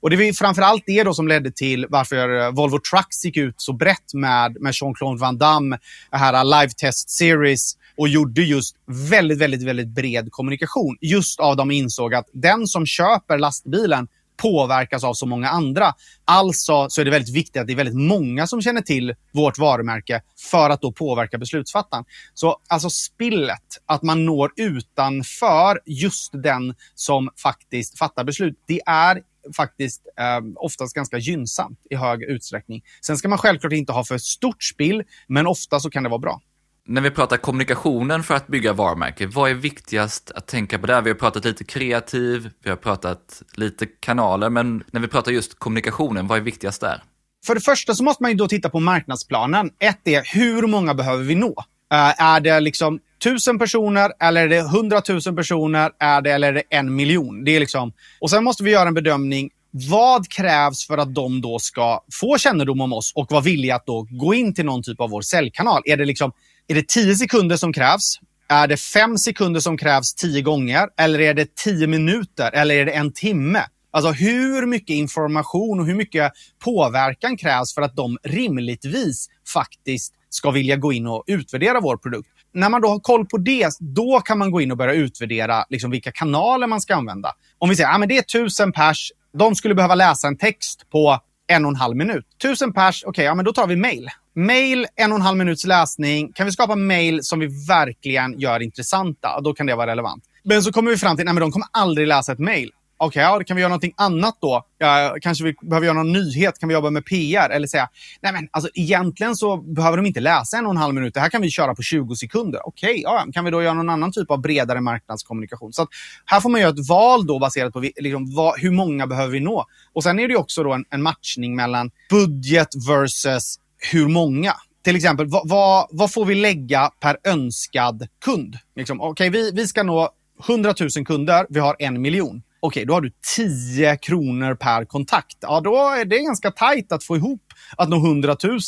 [0.00, 3.72] Och det var framförallt det då som ledde till varför Volvo Trucks gick ut så
[3.72, 5.78] brett med, med Jean-Claude Van Damme,
[6.10, 8.76] det här Live Test Series och gjorde just
[9.10, 10.96] väldigt, väldigt, väldigt bred kommunikation.
[11.00, 15.94] Just av de insåg att den som köper lastbilen påverkas av så många andra.
[16.24, 19.58] Alltså så är det väldigt viktigt att det är väldigt många som känner till vårt
[19.58, 22.04] varumärke för att då påverka beslutsfattaren.
[22.34, 29.22] Så alltså spillet, att man når utanför just den som faktiskt fattar beslut, det är
[29.56, 32.82] faktiskt eh, oftast ganska gynnsamt i hög utsträckning.
[33.06, 36.18] Sen ska man självklart inte ha för stort spill, men ofta så kan det vara
[36.18, 36.40] bra.
[36.86, 41.02] När vi pratar kommunikationen för att bygga varumärke, vad är viktigast att tänka på där?
[41.02, 45.58] Vi har pratat lite kreativ, vi har pratat lite kanaler, men när vi pratar just
[45.58, 47.02] kommunikationen, vad är viktigast där?
[47.46, 49.70] För det första så måste man ju då titta på marknadsplanen.
[49.78, 51.54] Ett är hur många behöver vi nå?
[51.94, 55.90] Uh, är det liksom tusen personer eller är det hundratusen personer?
[55.98, 57.44] Är det, eller är det en miljon?
[57.44, 57.92] Det är liksom...
[58.20, 59.50] Och sen måste vi göra en bedömning.
[59.90, 63.86] Vad krävs för att de då ska få kännedom om oss och vara villiga att
[63.86, 65.82] då gå in till någon typ av vår säljkanal?
[65.84, 66.32] Är det liksom
[66.68, 68.18] är det 10 sekunder som krävs?
[68.48, 70.88] Är det 5 sekunder som krävs 10 gånger?
[70.98, 72.50] Eller är det 10 minuter?
[72.52, 73.62] Eller är det en timme?
[73.90, 76.32] Alltså hur mycket information och hur mycket
[76.64, 82.28] påverkan krävs för att de rimligtvis faktiskt ska vilja gå in och utvärdera vår produkt?
[82.54, 85.64] När man då har koll på det, då kan man gå in och börja utvärdera
[85.70, 87.32] liksom, vilka kanaler man ska använda.
[87.58, 90.90] Om vi säger att ah, det är tusen pers, de skulle behöva läsa en text
[90.90, 92.24] på en och en halv minut.
[92.42, 94.10] Tusen pers, okej, okay, ja, men då tar vi mail.
[94.36, 96.32] Mail, en och en halv minuts läsning.
[96.32, 100.24] Kan vi skapa mail som vi verkligen gör intressanta, då kan det vara relevant.
[100.44, 102.70] Men så kommer vi fram till att de kommer aldrig läsa ett mail.
[102.96, 104.64] Okej, okay, ja, kan vi göra någonting annat då?
[104.78, 106.58] Ja, kanske vi behöver göra någon nyhet?
[106.58, 107.50] Kan vi jobba med PR?
[107.50, 107.88] Eller säga,
[108.22, 111.14] nej men alltså egentligen så behöver de inte läsa en och en halv minut.
[111.14, 112.60] Det här kan vi köra på 20 sekunder.
[112.68, 115.72] Okej, okay, ja, kan vi då göra någon annan typ av bredare marknadskommunikation?
[115.72, 115.86] Så
[116.26, 119.40] här får man göra ett val då baserat på liksom, vad, hur många behöver vi
[119.40, 119.64] nå?
[119.92, 123.58] Och sen är det också då en, en matchning mellan budget versus
[123.92, 124.54] hur många.
[124.84, 128.58] till exempel, vad, vad, vad får vi lägga per önskad kund?
[128.76, 130.10] Liksom, Okej, okay, vi, vi ska nå
[130.48, 132.42] 100 000 kunder, vi har en miljon.
[132.60, 135.36] Okej, okay, då har du 10 kronor per kontakt.
[135.40, 137.42] Ja, då är det ganska tajt att få ihop
[137.76, 138.58] att nå 100 000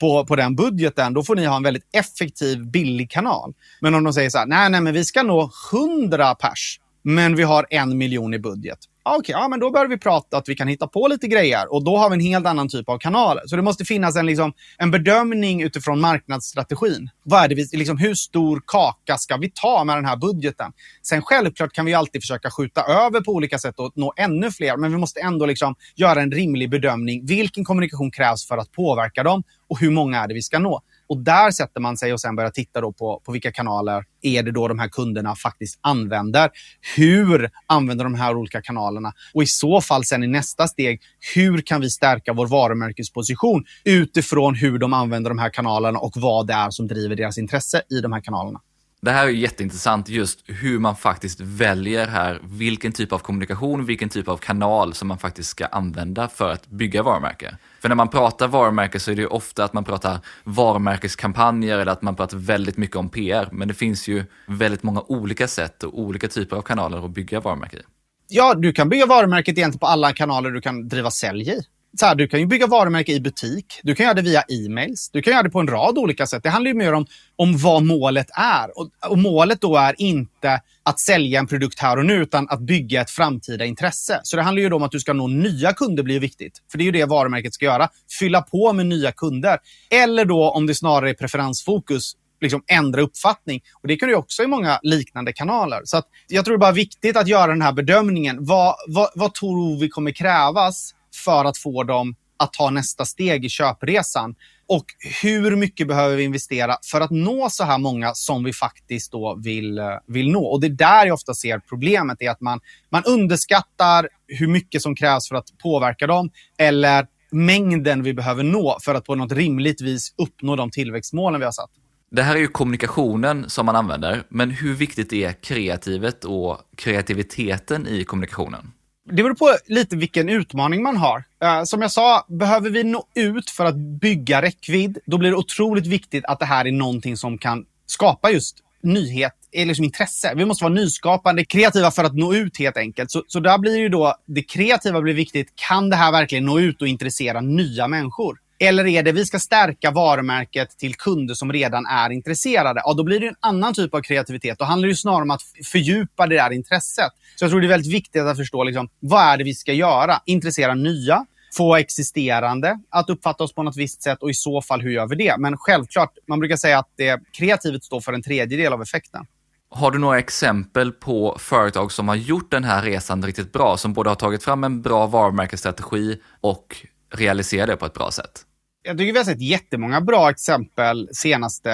[0.00, 1.14] på, på den budgeten.
[1.14, 3.54] Då får ni ha en väldigt effektiv, billig kanal.
[3.80, 7.36] Men om de säger så här, nej, nej, men vi ska nå 100 pers, men
[7.36, 10.36] vi har en miljon i budget Ah, okej, okay, ja, men då börjar vi prata
[10.36, 12.88] att vi kan hitta på lite grejer och då har vi en helt annan typ
[12.88, 13.42] av kanaler.
[13.46, 17.10] Så det måste finnas en, liksom, en bedömning utifrån marknadsstrategin.
[17.22, 20.72] Vad är det vi, liksom, hur stor kaka ska vi ta med den här budgeten?
[21.02, 24.76] Sen självklart kan vi alltid försöka skjuta över på olika sätt och nå ännu fler,
[24.76, 27.26] men vi måste ändå liksom göra en rimlig bedömning.
[27.26, 30.82] Vilken kommunikation krävs för att påverka dem och hur många är det vi ska nå?
[31.08, 34.42] Och där sätter man sig och sen börjar titta då på, på vilka kanaler är
[34.42, 36.50] det då de här kunderna faktiskt använder.
[36.96, 39.12] Hur använder de här olika kanalerna?
[39.34, 41.00] Och i så fall sen i nästa steg,
[41.34, 46.46] hur kan vi stärka vår varumärkesposition utifrån hur de använder de här kanalerna och vad
[46.46, 48.60] det är som driver deras intresse i de här kanalerna.
[49.00, 54.08] Det här är jätteintressant just hur man faktiskt väljer här vilken typ av kommunikation, vilken
[54.08, 57.56] typ av kanal som man faktiskt ska använda för att bygga varumärke.
[57.80, 62.02] För när man pratar varumärke så är det ofta att man pratar varumärkeskampanjer eller att
[62.02, 63.48] man pratar väldigt mycket om PR.
[63.52, 67.40] Men det finns ju väldigt många olika sätt och olika typer av kanaler att bygga
[67.40, 67.82] varumärke i.
[68.28, 71.60] Ja, du kan bygga varumärket egentligen på alla kanaler du kan driva sälj i
[71.96, 73.80] så här, du kan ju bygga varumärke i butik.
[73.82, 75.10] Du kan göra det via e-mails.
[75.12, 76.42] Du kan göra det på en rad olika sätt.
[76.42, 78.78] Det handlar ju mer om, om vad målet är.
[78.78, 82.60] Och, och, målet då är inte att sälja en produkt här och nu, utan att
[82.60, 84.20] bygga ett framtida intresse.
[84.22, 86.62] Så det handlar ju om att du ska nå nya kunder blir viktigt.
[86.70, 87.88] För det är ju det varumärket ska göra.
[88.18, 89.58] Fylla på med nya kunder.
[89.90, 93.60] Eller då om det snarare är preferensfokus, liksom ändra uppfattning.
[93.82, 95.80] Och Det kan du också i många liknande kanaler.
[95.84, 98.36] Så jag tror det är bara viktigt att göra den här bedömningen.
[98.40, 100.94] Vad, vad, vad tror vi kommer krävas
[101.24, 104.34] för att få dem att ta nästa steg i köpresan.
[104.66, 104.84] Och
[105.22, 109.38] hur mycket behöver vi investera för att nå så här många som vi faktiskt då
[109.44, 110.44] vill, eh, vill nå?
[110.44, 112.60] Och det är där jag ofta ser problemet, är att man,
[112.90, 118.78] man underskattar hur mycket som krävs för att påverka dem eller mängden vi behöver nå
[118.82, 121.70] för att på något rimligt vis uppnå de tillväxtmålen vi har satt.
[122.10, 127.86] Det här är ju kommunikationen som man använder, men hur viktigt är kreativet och kreativiteten
[127.86, 128.72] i kommunikationen?
[129.10, 131.24] Det beror på lite vilken utmaning man har.
[131.44, 135.36] Uh, som jag sa, behöver vi nå ut för att bygga räckvidd, då blir det
[135.36, 140.32] otroligt viktigt att det här är någonting som kan skapa just nyhet, eller liksom intresse.
[140.36, 143.10] Vi måste vara nyskapande, kreativa för att nå ut helt enkelt.
[143.10, 145.52] Så, så där blir ju då, det kreativa blir viktigt.
[145.54, 148.38] Kan det här verkligen nå ut och intressera nya människor?
[148.60, 152.82] Eller är det vi ska stärka varumärket till kunder som redan är intresserade?
[152.84, 154.58] Ja, då blir det en annan typ av kreativitet.
[154.58, 157.12] Då handlar det snarare om att fördjupa det där intresset.
[157.36, 159.72] Så jag tror det är väldigt viktigt att förstå liksom, vad är det vi ska
[159.72, 160.20] göra?
[160.24, 164.80] Intressera nya, få existerande att uppfatta oss på något visst sätt och i så fall
[164.80, 165.34] hur gör vi det?
[165.38, 169.26] Men självklart, man brukar säga att det kreativet står för en tredjedel av effekten.
[169.70, 173.92] Har du några exempel på företag som har gjort den här resan riktigt bra, som
[173.92, 176.76] både har tagit fram en bra varumärkesstrategi och
[177.14, 178.44] realiserar det på ett bra sätt?
[178.82, 181.70] Jag tycker vi har sett jättemånga bra exempel senaste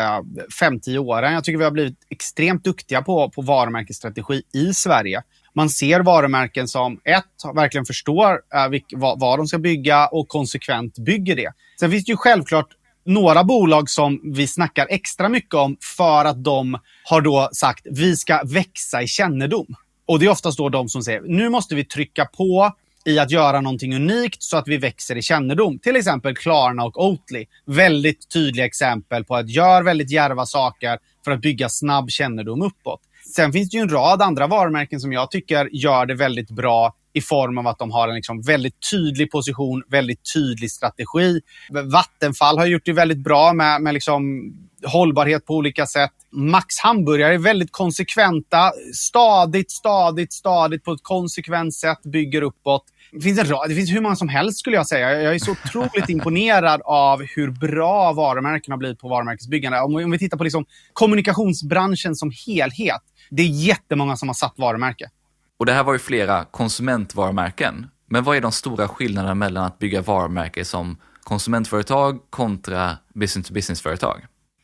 [0.60, 1.32] 5-10 åren.
[1.32, 5.22] Jag tycker vi har blivit extremt duktiga på, på varumärkesstrategi i Sverige.
[5.54, 10.28] Man ser varumärken som ett, verkligen förstår äh, vilk, vad, vad de ska bygga och
[10.28, 11.52] konsekvent bygger det.
[11.80, 12.68] Sen finns det ju självklart
[13.06, 18.16] några bolag som vi snackar extra mycket om för att de har då sagt vi
[18.16, 19.66] ska växa i kännedom.
[20.06, 22.72] Och det är oftast då de som säger nu måste vi trycka på
[23.04, 25.78] i att göra någonting unikt så att vi växer i kännedom.
[25.78, 27.46] Till exempel Klarna och Oatly.
[27.66, 33.00] Väldigt tydliga exempel på att gör väldigt järva saker för att bygga snabb kännedom uppåt.
[33.36, 36.94] Sen finns det ju en rad andra varumärken som jag tycker gör det väldigt bra
[37.12, 41.40] i form av att de har en liksom väldigt tydlig position, väldigt tydlig strategi.
[41.92, 44.52] Vattenfall har gjort det väldigt bra med, med liksom
[44.86, 46.12] hållbarhet på olika sätt.
[46.32, 52.84] Max hamburgare är väldigt konsekventa, stadigt, stadigt, stadigt på ett konsekvent sätt bygger uppåt.
[53.14, 55.22] Det finns, en rad, det finns hur många som helst skulle jag säga.
[55.22, 59.80] Jag är så otroligt imponerad av hur bra varumärken har blivit på varumärkesbyggande.
[59.80, 63.02] Om vi, om vi tittar på liksom kommunikationsbranschen som helhet.
[63.30, 65.10] Det är jättemånga som har satt varumärke.
[65.58, 67.86] Och det här var ju flera konsumentvarumärken.
[68.06, 74.20] Men vad är de stora skillnaderna mellan att bygga varumärke som konsumentföretag kontra business-to-business-företag?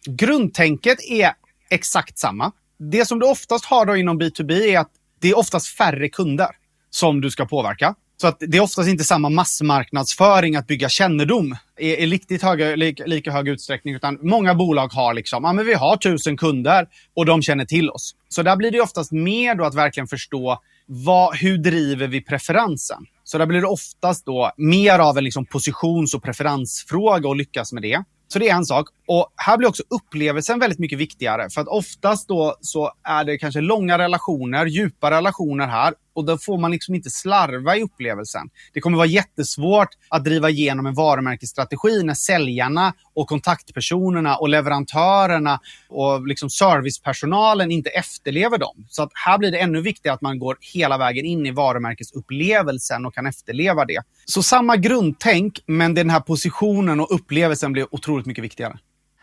[0.06, 1.32] Grundtänket är
[1.70, 2.52] exakt samma.
[2.78, 4.90] Det som du oftast har då inom B2B är att
[5.20, 6.48] det är oftast färre kunder
[6.90, 7.94] som du ska påverka.
[8.20, 12.76] Så att det är oftast inte samma massmarknadsföring att bygga kännedom i, i riktigt höga,
[12.76, 13.94] lika, lika hög utsträckning.
[13.94, 17.90] Utan många bolag har liksom, ja men vi har tusen kunder och de känner till
[17.90, 18.14] oss.
[18.28, 23.06] Så där blir det oftast mer då att verkligen förstå vad, hur driver vi preferensen?
[23.24, 27.72] Så där blir det oftast då mer av en liksom positions och preferensfråga att lyckas
[27.72, 28.04] med det.
[28.32, 28.88] Så det är en sak.
[29.06, 31.50] Och här blir också upplevelsen väldigt mycket viktigare.
[31.50, 35.94] För att oftast då så är det kanske långa relationer, djupa relationer här.
[36.12, 38.50] Och då får man liksom inte slarva i upplevelsen.
[38.72, 45.60] Det kommer vara jättesvårt att driva igenom en varumärkesstrategi när säljarna och kontaktpersonerna och leverantörerna
[45.88, 48.86] och liksom servicepersonalen inte efterlever dem.
[48.88, 53.06] Så att här blir det ännu viktigare att man går hela vägen in i varumärkesupplevelsen
[53.06, 54.02] och kan efterleva det.
[54.24, 58.78] Så samma grundtänk, men den här positionen och upplevelsen blir otroligt mycket viktigare.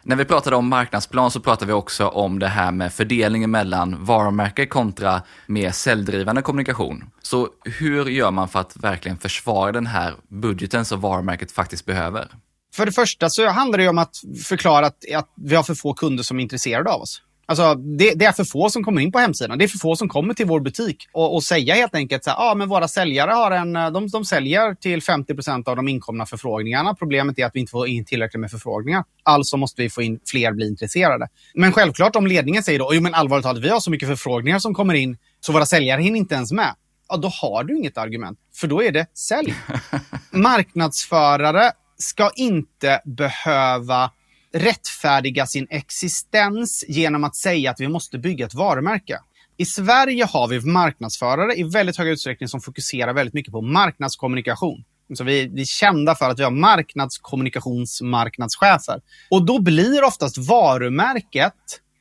[0.07, 4.05] När vi pratade om marknadsplan så pratade vi också om det här med fördelningen mellan
[4.05, 7.03] varumärke kontra mer säljdrivande kommunikation.
[7.21, 12.27] Så hur gör man för att verkligen försvara den här budgeten som varumärket faktiskt behöver?
[12.75, 15.93] För det första så handlar det om att förklara att, att vi har för få
[15.93, 17.21] kunder som är intresserade av oss.
[17.49, 19.57] Alltså, det, det, är för få som kommer in på hemsidan.
[19.57, 21.07] Det är för få som kommer till vår butik.
[21.11, 24.25] Och, och säga helt enkelt så här, ah, men våra säljare har en, de, de
[24.25, 26.95] säljer till 50% av de inkomna förfrågningarna.
[26.95, 29.03] Problemet är att vi inte får in tillräckligt med förfrågningar.
[29.23, 31.27] Alltså måste vi få in fler bli intresserade.
[31.53, 34.59] Men självklart om ledningen säger då, jo men allvarligt talat, vi har så mycket förfrågningar
[34.59, 36.75] som kommer in så våra säljare hinner inte ens med.
[37.09, 38.39] Ja, då har du inget argument.
[38.55, 39.53] För då är det sälj.
[40.31, 44.11] Marknadsförare ska inte behöva
[44.59, 49.19] rättfärdiga sin existens genom att säga att vi måste bygga ett varumärke.
[49.57, 54.83] I Sverige har vi marknadsförare i väldigt hög utsträckning som fokuserar väldigt mycket på marknadskommunikation.
[55.13, 59.01] Så vi, vi är kända för att vi har marknadskommunikationsmarknadschefer.
[59.29, 61.53] Och då blir oftast varumärket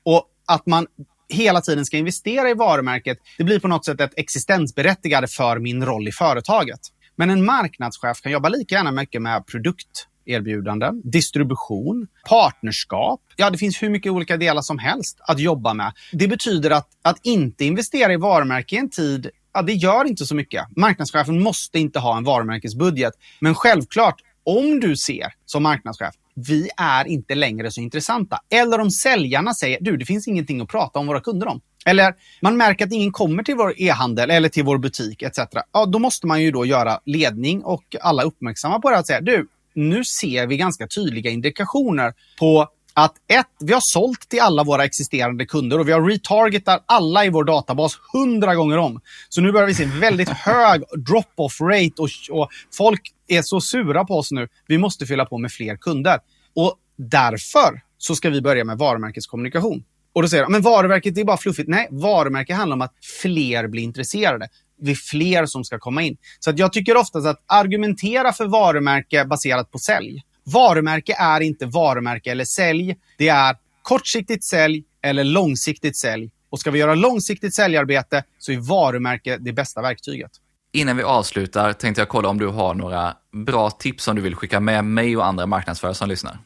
[0.04, 0.86] och att man
[1.28, 5.84] hela tiden ska investera i varumärket, det blir på något sätt ett existensberättigande för min
[5.84, 6.80] roll i företaget.
[7.16, 13.20] Men en marknadschef kan jobba lika gärna mycket med produkt erbjudanden, distribution, partnerskap.
[13.36, 15.92] Ja, det finns hur mycket olika delar som helst att jobba med.
[16.12, 20.26] Det betyder att, att inte investera i varumärke i en tid Ja, det gör inte
[20.26, 20.64] så mycket.
[20.76, 23.12] Marknadschefen måste inte ha en varumärkesbudget.
[23.40, 28.38] Men självklart, om du ser som marknadschef, vi är inte längre så intressanta.
[28.50, 31.60] Eller om säljarna säger, du, det finns ingenting att prata om våra kunder om.
[31.86, 35.38] Eller man märker att ingen kommer till vår e-handel eller till vår butik etc.
[35.72, 39.20] Ja, då måste man ju då göra ledning och alla uppmärksamma på det att säga,
[39.20, 44.64] du, nu ser vi ganska tydliga indikationer på att ett, vi har sålt till alla
[44.64, 49.00] våra existerande kunder och vi har retargetat alla i vår databas hundra gånger om.
[49.28, 54.04] Så nu börjar vi se väldigt hög drop-off rate och, och, folk är så sura
[54.04, 54.48] på oss nu.
[54.66, 56.18] Vi måste fylla på med fler kunder.
[56.54, 59.84] Och därför så ska vi börja med varumärkeskommunikation.
[60.12, 61.68] Och då säger de, men varumärket det är bara fluffigt.
[61.68, 64.48] Nej, varumärke handlar om att fler blir intresserade
[64.80, 66.16] vi fler som ska komma in.
[66.40, 70.22] Så att jag tycker oftast att argumentera för varumärke baserat på sälj.
[70.44, 72.96] Varumärke är inte varumärke eller sälj.
[73.18, 76.30] Det är kortsiktigt sälj eller långsiktigt sälj.
[76.50, 80.30] Och ska vi göra långsiktigt säljarbete så är varumärke det bästa verktyget.
[80.72, 83.14] Innan vi avslutar tänkte jag kolla om du har några
[83.46, 86.38] bra tips som du vill skicka med mig och andra marknadsförare som lyssnar.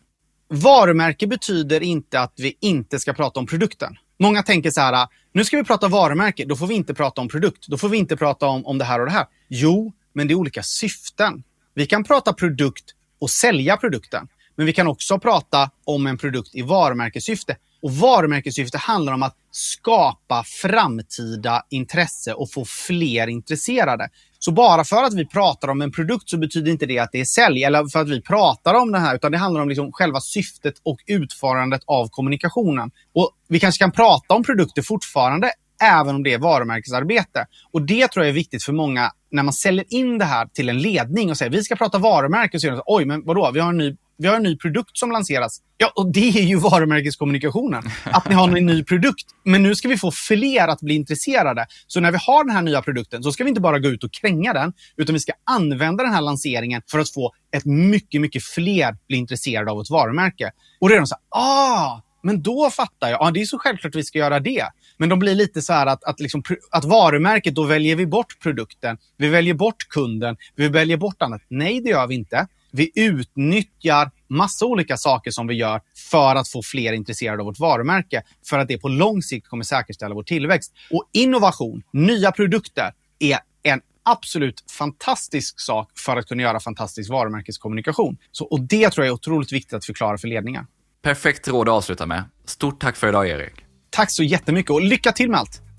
[0.49, 3.97] Varumärke betyder inte att vi inte ska prata om produkten.
[4.21, 7.21] Många tänker så här, ah, nu ska vi prata varumärke, då får vi inte prata
[7.21, 7.67] om produkt.
[7.69, 9.27] Då får vi inte prata om, om det här och det här.
[9.49, 11.43] Jo, men det är olika syften.
[11.75, 12.85] Vi kan prata produkt
[13.21, 14.29] och sälja produkten.
[14.57, 17.57] Men vi kan också prata om en produkt i varumärkessyfte.
[17.83, 24.09] Och varumärkessyfte handlar om att skapa framtida intresse och få fler intresserade.
[24.43, 27.21] Så bara för att vi pratar om en produkt så betyder inte det att det
[27.21, 29.93] är sälj eller för att vi pratar om det här, utan det handlar om liksom
[29.93, 32.91] själva syftet och utförandet av kommunikationen.
[33.15, 35.51] Och Vi kanske kan prata om produkter fortfarande,
[35.83, 37.47] även om det är varumärkesarbete.
[37.73, 40.69] Och Det tror jag är viktigt för många när man säljer in det här till
[40.69, 42.57] en ledning och säger vi ska prata varumärke.
[42.57, 45.11] Och så oj, men vadå, vi har en ny vi har en ny produkt som
[45.11, 45.61] lanseras.
[45.77, 47.83] Ja, och det är ju varumärkeskommunikationen.
[48.05, 49.27] Att ni har en ny produkt.
[49.45, 51.67] Men nu ska vi få fler att bli intresserade.
[51.87, 54.05] Så när vi har den här nya produkten så ska vi inte bara gå ut
[54.05, 58.21] och kränga den, utan vi ska använda den här lanseringen för att få ett mycket,
[58.21, 60.51] mycket fler bli intresserade av ett varumärke.
[60.81, 63.21] Och redan så här, ah, men då fattar jag.
[63.21, 64.65] Ja, det är så självklart att vi ska göra det.
[64.97, 68.41] Men de blir lite så här att, att, liksom, att varumärket, då väljer vi bort
[68.43, 68.99] produkten.
[69.17, 70.37] Vi väljer bort kunden.
[70.57, 71.43] Vi väljer bort annat.
[71.49, 72.47] Nej, det gör vi inte.
[72.73, 77.59] Vi utnyttjar massa olika saker som vi gör för att få fler intresserade av vårt
[77.59, 78.23] varumärke.
[78.47, 80.73] För att det på lång sikt kommer säkerställa vår tillväxt.
[80.91, 88.17] Och innovation, nya produkter, är en absolut fantastisk sak för att kunna göra fantastisk varumärkeskommunikation.
[88.33, 90.67] Så, och det tror jag är otroligt viktigt att förklara för ledningar.
[91.03, 92.25] Perfekt råd att avsluta med.
[92.45, 93.55] Stort tack för idag, Erik.
[93.91, 95.70] Tack så jättemycket och lycka till med allt!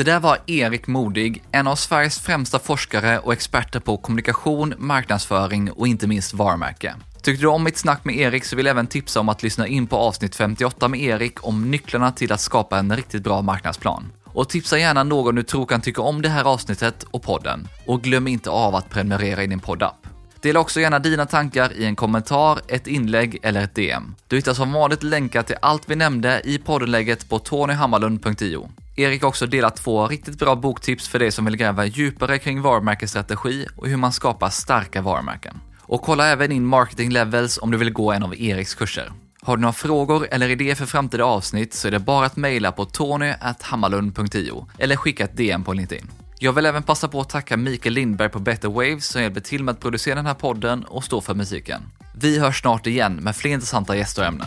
[0.00, 5.72] Det där var Erik Modig, en av Sveriges främsta forskare och experter på kommunikation, marknadsföring
[5.72, 6.94] och inte minst varumärke.
[7.22, 9.66] Tyckte du om mitt snack med Erik så vill jag även tipsa om att lyssna
[9.66, 14.12] in på avsnitt 58 med Erik om nycklarna till att skapa en riktigt bra marknadsplan.
[14.24, 17.68] Och tipsa gärna någon du tror kan tycka om det här avsnittet och podden.
[17.86, 20.06] Och glöm inte av att prenumerera i din poddapp.
[20.42, 24.14] Dela också gärna dina tankar i en kommentar, ett inlägg eller ett DM.
[24.28, 28.70] Du hittar som vanligt länkar till allt vi nämnde i poddenlägget på tonyhammarlund.io.
[28.96, 32.62] Erik har också delat två riktigt bra boktips för dig som vill gräva djupare kring
[32.62, 35.60] varumärkesstrategi och hur man skapar starka varumärken.
[35.80, 39.12] Och kolla även in Marketing Levels om du vill gå en av Eriks kurser.
[39.42, 42.72] Har du några frågor eller idéer för framtida avsnitt så är det bara att mejla
[42.72, 46.10] på tony.hammarlund.io eller skicka ett DM på LinkedIn.
[46.42, 49.64] Jag vill även passa på att tacka Mikael Lindberg på Better Waves som hjälper till
[49.64, 51.82] med att producera den här podden och stå för musiken.
[52.14, 54.46] Vi hörs snart igen med fler intressanta gäster och ämnen.